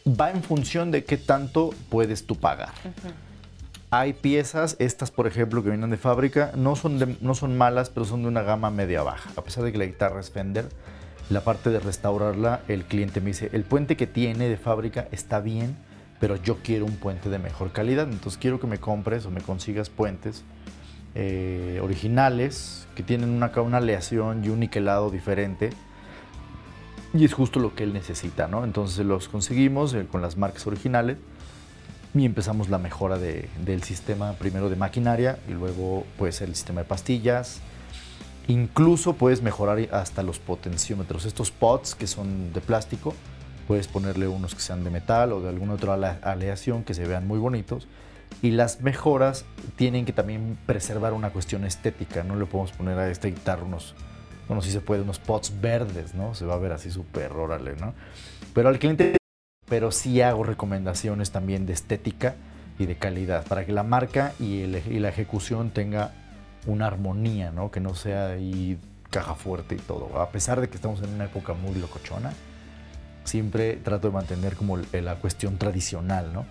va 0.07 0.31
en 0.31 0.41
función 0.41 0.89
de 0.89 1.03
qué 1.03 1.17
tanto 1.17 1.71
puedes 1.89 2.25
tú 2.25 2.37
pagar. 2.37 2.71
Hay 3.89 4.13
piezas, 4.13 4.77
estas 4.79 5.11
por 5.11 5.27
ejemplo 5.27 5.61
que 5.61 5.69
vienen 5.69 5.89
de 5.89 5.97
fábrica, 5.97 6.53
no 6.55 6.77
son, 6.77 7.17
no 7.19 7.35
son 7.35 7.57
malas, 7.57 7.89
pero 7.89 8.05
son 8.05 8.21
de 8.21 8.29
una 8.29 8.43
gama 8.43 8.71
media 8.71 9.03
baja. 9.03 9.31
A 9.35 9.43
pesar 9.43 9.65
de 9.65 9.73
que 9.73 9.77
la 9.77 9.85
guitarra 9.85 10.21
es 10.21 10.31
Fender, 10.31 10.69
la 11.29 11.41
parte 11.41 11.71
de 11.71 11.81
restaurarla, 11.81 12.61
el 12.69 12.85
cliente 12.85 13.19
me 13.19 13.27
dice, 13.27 13.49
el 13.51 13.65
puente 13.65 13.97
que 13.97 14.07
tiene 14.07 14.47
de 14.47 14.55
fábrica 14.55 15.09
está 15.11 15.41
bien, 15.41 15.75
pero 16.21 16.37
yo 16.37 16.59
quiero 16.63 16.85
un 16.85 16.95
puente 16.95 17.29
de 17.29 17.39
mejor 17.39 17.73
calidad, 17.73 18.07
entonces 18.09 18.39
quiero 18.39 18.59
que 18.59 18.67
me 18.67 18.77
compres 18.77 19.25
o 19.25 19.31
me 19.31 19.41
consigas 19.41 19.89
puentes 19.89 20.43
eh, 21.15 21.81
originales 21.83 22.87
que 22.95 23.03
tienen 23.03 23.31
una, 23.31 23.51
una 23.59 23.77
aleación 23.77 24.45
y 24.45 24.49
un 24.49 24.61
niquelado 24.61 25.09
diferente 25.09 25.71
y 27.13 27.25
es 27.25 27.33
justo 27.33 27.59
lo 27.59 27.75
que 27.75 27.83
él 27.83 27.91
necesita, 27.91 28.47
¿no? 28.47 28.63
Entonces 28.63 29.05
los 29.05 29.27
conseguimos 29.27 29.93
eh, 29.93 30.05
con 30.09 30.21
las 30.21 30.37
marcas 30.37 30.65
originales 30.67 31.17
y 32.13 32.25
empezamos 32.25 32.69
la 32.69 32.77
mejora 32.77 33.17
del 33.17 33.83
sistema, 33.83 34.33
primero 34.33 34.69
de 34.69 34.75
maquinaria 34.75 35.39
y 35.49 35.51
luego 35.53 36.05
puede 36.17 36.31
ser 36.33 36.49
el 36.49 36.55
sistema 36.55 36.81
de 36.81 36.87
pastillas. 36.87 37.61
Incluso 38.47 39.13
puedes 39.13 39.41
mejorar 39.41 39.79
hasta 39.91 40.23
los 40.23 40.39
potenciómetros. 40.39 41.25
Estos 41.25 41.51
pots 41.51 41.95
que 41.95 42.07
son 42.07 42.53
de 42.53 42.61
plástico, 42.61 43.13
puedes 43.67 43.87
ponerle 43.87 44.27
unos 44.27 44.55
que 44.55 44.61
sean 44.61 44.83
de 44.83 44.89
metal 44.89 45.31
o 45.33 45.41
de 45.41 45.49
alguna 45.49 45.73
otra 45.73 45.93
aleación 45.93 46.83
que 46.83 46.93
se 46.93 47.05
vean 47.05 47.27
muy 47.27 47.39
bonitos. 47.39 47.87
Y 48.41 48.51
las 48.51 48.81
mejoras 48.81 49.45
tienen 49.75 50.05
que 50.05 50.13
también 50.13 50.57
preservar 50.65 51.13
una 51.13 51.31
cuestión 51.31 51.65
estética. 51.65 52.23
No 52.23 52.35
le 52.35 52.45
podemos 52.45 52.71
poner 52.71 52.97
a 52.97 53.09
esta 53.09 53.27
guitarra 53.27 53.63
unos, 53.63 53.93
bueno, 54.47 54.61
si 54.61 54.71
se 54.71 54.79
puede, 54.81 55.01
unos 55.01 55.19
pots 55.19 55.53
verdes, 55.61 56.15
¿no? 56.15 56.33
Se 56.33 56.45
va 56.45 56.55
a 56.55 56.57
ver 56.57 56.71
así 56.71 56.89
súper 56.89 57.33
órale, 57.33 57.75
¿no? 57.75 57.93
Pero 58.53 58.69
al 58.69 58.79
cliente, 58.79 59.17
pero 59.69 59.91
sí 59.91 60.21
hago 60.21 60.43
recomendaciones 60.43 61.31
también 61.31 61.65
de 61.65 61.73
estética 61.73 62.35
y 62.79 62.85
de 62.85 62.95
calidad 62.95 63.45
para 63.45 63.65
que 63.65 63.73
la 63.73 63.83
marca 63.83 64.33
y, 64.39 64.63
y 64.63 64.99
la 64.99 65.09
ejecución 65.09 65.69
tenga 65.69 66.11
una 66.65 66.87
armonía, 66.87 67.51
¿no? 67.51 67.69
Que 67.69 67.79
no 67.79 67.95
sea 67.95 68.29
ahí 68.29 68.79
caja 69.09 69.35
fuerte 69.35 69.75
y 69.75 69.77
todo. 69.77 70.19
A 70.19 70.31
pesar 70.31 70.61
de 70.61 70.69
que 70.69 70.75
estamos 70.75 71.01
en 71.03 71.09
una 71.13 71.25
época 71.25 71.53
muy 71.53 71.75
locochona, 71.75 72.33
siempre 73.23 73.75
trato 73.75 74.07
de 74.07 74.13
mantener 74.13 74.55
como 74.55 74.77
la 74.77 75.15
cuestión 75.15 75.57
tradicional, 75.57 76.33
¿no? 76.33 76.45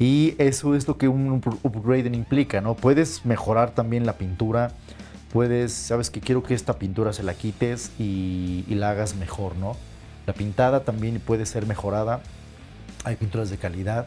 Y 0.00 0.34
eso 0.38 0.74
es 0.74 0.88
lo 0.88 0.96
que 0.96 1.08
un 1.08 1.42
upgrading 1.62 2.14
implica, 2.14 2.62
¿no? 2.62 2.74
Puedes 2.74 3.26
mejorar 3.26 3.72
también 3.72 4.06
la 4.06 4.14
pintura, 4.14 4.72
puedes, 5.30 5.74
sabes 5.74 6.08
que 6.08 6.20
quiero 6.20 6.42
que 6.42 6.54
esta 6.54 6.78
pintura 6.78 7.12
se 7.12 7.22
la 7.22 7.34
quites 7.34 7.92
y, 7.98 8.64
la 8.68 8.90
hagas 8.90 9.14
mejor, 9.14 9.56
¿no? 9.56 9.76
La 10.26 10.32
pintada 10.32 10.84
también 10.84 11.20
puede 11.20 11.44
ser 11.44 11.66
mejorada. 11.66 12.20
Hay 13.04 13.16
pinturas 13.16 13.50
de 13.50 13.58
calidad, 13.58 14.06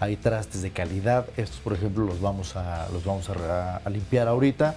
hay 0.00 0.16
trastes 0.16 0.62
de 0.62 0.70
calidad. 0.70 1.26
Estos, 1.36 1.60
por 1.60 1.74
ejemplo, 1.74 2.06
los 2.06 2.22
vamos 2.22 2.56
a, 2.56 2.88
los 2.90 3.04
vamos 3.04 3.28
a, 3.28 3.82
limpiar 3.90 4.28
ahorita 4.28 4.74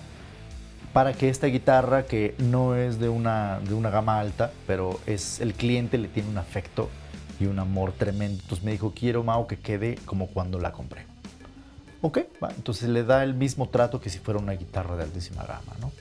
para 0.93 1.13
que 1.13 1.29
esta 1.29 1.47
guitarra, 1.47 2.05
que 2.05 2.35
no 2.37 2.75
es 2.75 2.99
de 2.99 3.09
una, 3.09 3.59
de 3.59 3.73
una 3.73 3.89
gama 3.89 4.19
alta, 4.19 4.51
pero 4.65 4.99
es 5.05 5.39
el 5.39 5.53
cliente 5.53 5.97
le 5.97 6.07
tiene 6.07 6.29
un 6.29 6.37
afecto 6.37 6.89
y 7.39 7.45
un 7.45 7.59
amor 7.59 7.91
tremendo. 7.91 8.39
Entonces 8.41 8.65
me 8.65 8.71
dijo, 8.71 8.93
quiero, 8.95 9.23
Mao, 9.23 9.47
que 9.47 9.57
quede 9.57 9.95
como 10.05 10.27
cuando 10.27 10.59
la 10.59 10.71
compré. 10.71 11.05
Ok, 12.01 12.19
entonces 12.55 12.89
le 12.89 13.03
da 13.03 13.23
el 13.23 13.33
mismo 13.33 13.69
trato 13.69 13.99
que 13.99 14.09
si 14.09 14.19
fuera 14.19 14.39
una 14.39 14.53
guitarra 14.53 14.95
de 14.95 15.03
altísima 15.03 15.43
gama, 15.43 15.73
¿no? 15.81 15.91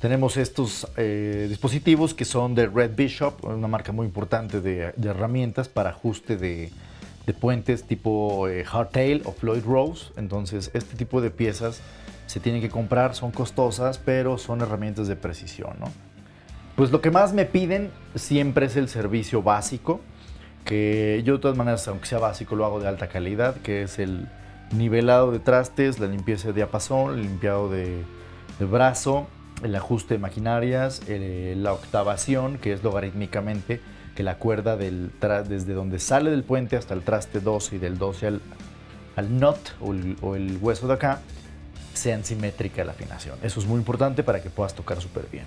Tenemos 0.00 0.36
estos 0.36 0.88
eh, 0.96 1.46
dispositivos 1.48 2.12
que 2.12 2.24
son 2.24 2.56
de 2.56 2.66
Red 2.66 2.96
Bishop, 2.96 3.44
una 3.44 3.68
marca 3.68 3.92
muy 3.92 4.04
importante 4.04 4.60
de, 4.60 4.92
herramientas 5.00 5.68
para 5.68 5.90
ajuste 5.90 6.36
de, 6.36 6.72
puentes 7.40 7.84
tipo 7.84 8.48
eh, 8.48 8.64
Hardtail 8.64 9.22
o 9.24 9.32
Floyd 9.32 9.62
Rose. 9.64 10.06
Entonces, 10.16 10.72
este 10.74 10.96
tipo 10.96 11.20
de 11.20 11.30
piezas 11.30 11.80
se 12.32 12.40
tienen 12.40 12.62
que 12.62 12.70
comprar, 12.70 13.14
son 13.14 13.30
costosas, 13.30 13.98
pero 13.98 14.38
son 14.38 14.62
herramientas 14.62 15.06
de 15.06 15.16
precisión, 15.16 15.74
¿no? 15.78 15.92
Pues 16.76 16.90
lo 16.90 17.02
que 17.02 17.10
más 17.10 17.34
me 17.34 17.44
piden 17.44 17.90
siempre 18.14 18.64
es 18.64 18.76
el 18.76 18.88
servicio 18.88 19.42
básico, 19.42 20.00
que 20.64 21.20
yo 21.26 21.34
de 21.34 21.40
todas 21.40 21.58
maneras, 21.58 21.86
aunque 21.88 22.06
sea 22.06 22.20
básico, 22.20 22.56
lo 22.56 22.64
hago 22.64 22.80
de 22.80 22.88
alta 22.88 23.08
calidad, 23.08 23.56
que 23.56 23.82
es 23.82 23.98
el 23.98 24.30
nivelado 24.74 25.30
de 25.30 25.40
trastes, 25.40 25.98
la 25.98 26.06
limpieza 26.06 26.48
de 26.48 26.54
diapasón, 26.54 27.18
el 27.18 27.22
limpiado 27.22 27.68
de, 27.68 28.02
brazo, 28.60 29.26
el 29.62 29.76
ajuste 29.76 30.14
de 30.14 30.18
maquinarias, 30.18 31.02
la 31.06 31.74
octavación, 31.74 32.56
que 32.56 32.72
es 32.72 32.82
logarítmicamente 32.82 33.82
que 34.16 34.22
la 34.22 34.36
cuerda 34.36 34.78
del 34.78 35.10
desde 35.20 35.74
donde 35.74 35.98
sale 35.98 36.30
del 36.30 36.44
puente 36.44 36.78
hasta 36.78 36.94
el 36.94 37.02
traste 37.02 37.40
12 37.40 37.76
y 37.76 37.78
del 37.78 37.98
12 37.98 38.26
al, 38.26 38.40
al 39.16 39.28
knot 39.28 39.76
o 39.82 39.92
el, 39.92 40.16
o 40.22 40.34
el, 40.34 40.56
hueso 40.62 40.86
de 40.86 40.94
acá, 40.94 41.20
sean 41.94 42.24
simétrica 42.24 42.84
la 42.84 42.92
afinación. 42.92 43.38
Eso 43.42 43.60
es 43.60 43.66
muy 43.66 43.78
importante 43.78 44.22
para 44.22 44.42
que 44.42 44.50
puedas 44.50 44.74
tocar 44.74 45.00
súper 45.00 45.26
bien. 45.30 45.44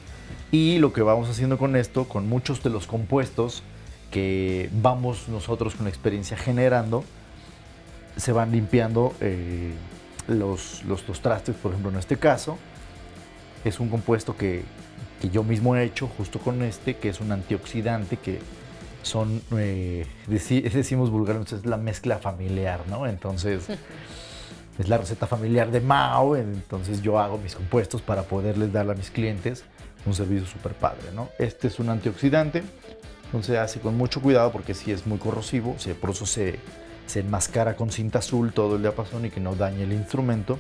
Y 0.51 0.77
lo 0.79 0.93
que 0.93 1.01
vamos 1.01 1.29
haciendo 1.29 1.58
con 1.58 1.75
esto, 1.75 2.05
con 2.05 2.29
muchos 2.29 2.63
de 2.63 2.69
los 2.69 2.88
compuestos, 2.88 3.63
que 4.12 4.69
vamos 4.81 5.27
nosotros 5.27 5.75
con 5.75 5.86
la 5.86 5.89
experiencia 5.89 6.38
generando, 6.38 7.03
se 8.15 8.31
van 8.31 8.51
limpiando 8.51 9.13
eh, 9.19 9.73
los, 10.27 10.84
los, 10.86 11.03
trastes, 11.21 11.55
por 11.55 11.71
ejemplo, 11.71 11.91
en 11.91 11.97
este 11.97 12.17
caso. 12.17 12.58
Es 13.63 13.79
un 13.79 13.89
compuesto 13.89 14.38
que, 14.38 14.63
que, 15.21 15.29
yo 15.29 15.43
mismo 15.43 15.75
he 15.75 15.84
hecho 15.84 16.08
justo 16.08 16.39
con 16.39 16.62
este, 16.62 16.95
que 16.97 17.10
es 17.10 17.19
un 17.19 17.31
antioxidante 17.31 18.17
que 18.17 18.39
son, 19.01 19.41
eh, 19.58 20.05
decimos 20.27 21.10
vulgarmente, 21.10 21.55
es 21.55 21.65
la 21.65 21.77
mezcla 21.77 22.17
familiar, 22.17 22.81
¿no? 22.89 23.08
Entonces, 23.08 23.67
es 24.77 24.89
la 24.89 24.97
receta 24.97 25.27
familiar 25.27 25.71
de 25.71 25.81
Mao, 25.81 26.35
entonces 26.35 27.01
yo 27.01 27.19
hago 27.19 27.38
mis 27.38 27.55
compuestos 27.55 28.01
para 28.01 28.23
poderles 28.23 28.73
dar 28.73 28.89
a 28.89 28.93
mis 28.93 29.09
clientes 29.09 29.63
un 30.05 30.13
servicio 30.13 30.45
súper 30.45 30.73
padre, 30.73 31.11
¿no? 31.13 31.29
Este 31.39 31.67
es 31.67 31.79
un 31.79 31.89
antioxidante, 31.89 32.63
entonces 33.25 33.57
hace 33.57 33.79
con 33.79 33.97
mucho 33.97 34.21
cuidado 34.21 34.51
porque 34.51 34.73
si 34.73 34.91
es 34.91 35.07
muy 35.07 35.17
corrosivo, 35.17 35.75
por 35.99 36.11
eso 36.11 36.25
se, 36.25 36.59
se 37.07 37.21
enmascara 37.21 37.75
con 37.75 37.91
cinta 37.91 38.19
azul 38.19 38.53
todo 38.53 38.75
el 38.75 38.81
diapasón 38.81 39.25
y 39.25 39.29
que 39.29 39.39
no 39.39 39.55
dañe 39.55 39.83
el 39.83 39.93
instrumento 39.93 40.59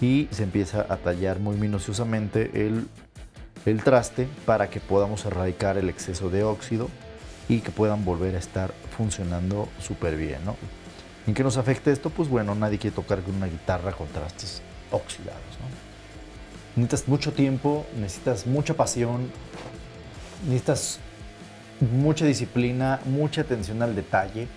y 0.00 0.28
se 0.30 0.42
empieza 0.42 0.86
a 0.88 0.96
tallar 0.96 1.38
muy 1.38 1.56
minuciosamente 1.56 2.66
el, 2.66 2.88
el 3.66 3.84
traste 3.84 4.26
para 4.46 4.68
que 4.68 4.80
podamos 4.80 5.24
erradicar 5.24 5.76
el 5.76 5.88
exceso 5.88 6.28
de 6.28 6.42
óxido 6.42 6.88
y 7.48 7.60
que 7.60 7.70
puedan 7.70 8.04
volver 8.04 8.34
a 8.34 8.38
estar 8.38 8.72
funcionando 8.96 9.68
súper 9.80 10.16
bien. 10.16 10.44
¿no? 10.44 10.56
¿En 11.26 11.34
qué 11.34 11.44
nos 11.44 11.56
afecta 11.56 11.90
esto? 11.90 12.10
Pues 12.10 12.28
bueno, 12.28 12.54
nadie 12.54 12.78
quiere 12.78 12.96
tocar 12.96 13.22
con 13.22 13.34
una 13.34 13.46
guitarra 13.46 13.92
con 13.92 14.08
trastes 14.08 14.60
oxidados. 14.90 15.40
Necesitas 16.74 17.06
mucho 17.06 17.32
tiempo, 17.32 17.86
necesitas 17.96 18.46
mucha 18.46 18.74
pasión, 18.74 19.30
necesitas 20.44 20.98
mucha 21.80 22.24
disciplina, 22.24 23.00
mucha 23.04 23.42
atención 23.42 23.82
al 23.82 23.94
detalle 23.94 24.48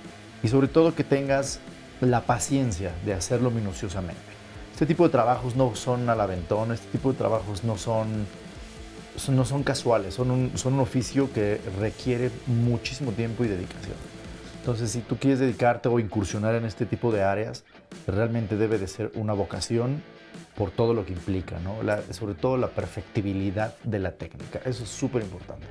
y 0.42 0.48
sobre 0.48 0.68
todo 0.68 0.96
que 0.96 1.04
tengas 1.04 1.60
la 2.02 2.22
paciencia 2.22 2.94
de 3.06 3.14
hacerlo 3.14 3.52
minuciosamente. 3.52 4.22
Este 4.74 4.86
tipo 4.86 5.04
de 5.04 5.10
trabajos 5.10 5.56
no 5.56 5.76
son 5.76 6.10
al 6.10 6.20
aventón, 6.20 6.72
este 6.72 6.88
tipo 6.88 7.12
de 7.12 7.18
trabajos 7.18 7.64
no 7.64 7.78
son, 7.78 8.26
no 9.30 9.46
son 9.46 9.64
casuales, 9.64 10.14
son 10.14 10.32
un, 10.32 10.52
son 10.56 10.74
un 10.74 10.82
oficio 10.82 11.32
que 11.32 11.62
requiere 11.80 12.32
muchísimo 12.48 13.12
tiempo 13.12 13.46
y 13.46 13.50
dedicación. 13.50 14.15
Entonces, 14.66 14.90
si 14.90 15.02
tú 15.02 15.18
quieres 15.18 15.38
dedicarte 15.38 15.90
o 15.90 16.00
incursionar 16.00 16.56
en 16.56 16.66
este 16.66 16.88
tipo 16.88 17.12
de 17.12 17.22
áreas, 17.22 17.64
realmente 18.08 18.58
debe 18.58 18.80
de 18.80 18.88
ser 18.88 19.12
una 19.14 19.34
vocación 19.34 20.02
por 20.58 20.72
todo 20.72 20.96
lo 20.96 21.06
que 21.06 21.14
implica, 21.14 21.60
¿no? 21.60 21.76
sobre 22.12 22.34
todo 22.34 22.58
la 22.58 22.70
perfectibilidad 22.70 23.76
de 23.84 24.00
la 24.00 24.14
técnica. 24.14 24.62
Eso 24.66 24.84
es 24.84 24.90
súper 24.90 25.22
importante. 25.22 25.68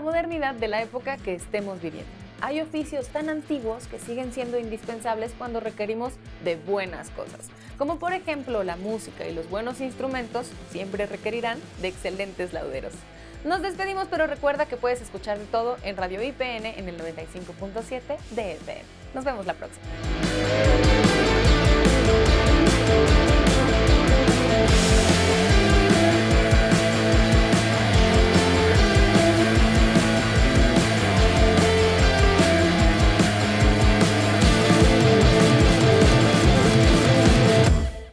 modernidad 0.00 0.54
de 0.54 0.68
la 0.68 0.82
época 0.82 1.16
que 1.18 1.34
estemos 1.34 1.80
viviendo. 1.80 2.10
Hay 2.40 2.60
oficios 2.60 3.08
tan 3.08 3.28
antiguos 3.28 3.86
que 3.86 3.98
siguen 3.98 4.32
siendo 4.32 4.58
indispensables 4.58 5.32
cuando 5.36 5.60
requerimos 5.60 6.14
de 6.42 6.56
buenas 6.56 7.10
cosas, 7.10 7.48
como 7.80 7.98
por 7.98 8.12
ejemplo 8.12 8.62
la 8.62 8.76
música 8.76 9.26
y 9.26 9.32
los 9.32 9.48
buenos 9.48 9.80
instrumentos 9.80 10.48
siempre 10.70 11.06
requerirán 11.06 11.58
de 11.80 11.88
excelentes 11.88 12.52
lauderos. 12.52 12.92
Nos 13.42 13.62
despedimos, 13.62 14.06
pero 14.10 14.26
recuerda 14.26 14.66
que 14.66 14.76
puedes 14.76 15.00
escuchar 15.00 15.38
todo 15.50 15.78
en 15.82 15.96
Radio 15.96 16.22
IPN 16.22 16.66
en 16.66 16.90
el 16.90 16.98
95.7 16.98 18.18
de 18.32 18.52
FM. 18.52 18.82
Nos 19.14 19.24
vemos 19.24 19.46
la 19.46 19.54
próxima. 19.54 19.86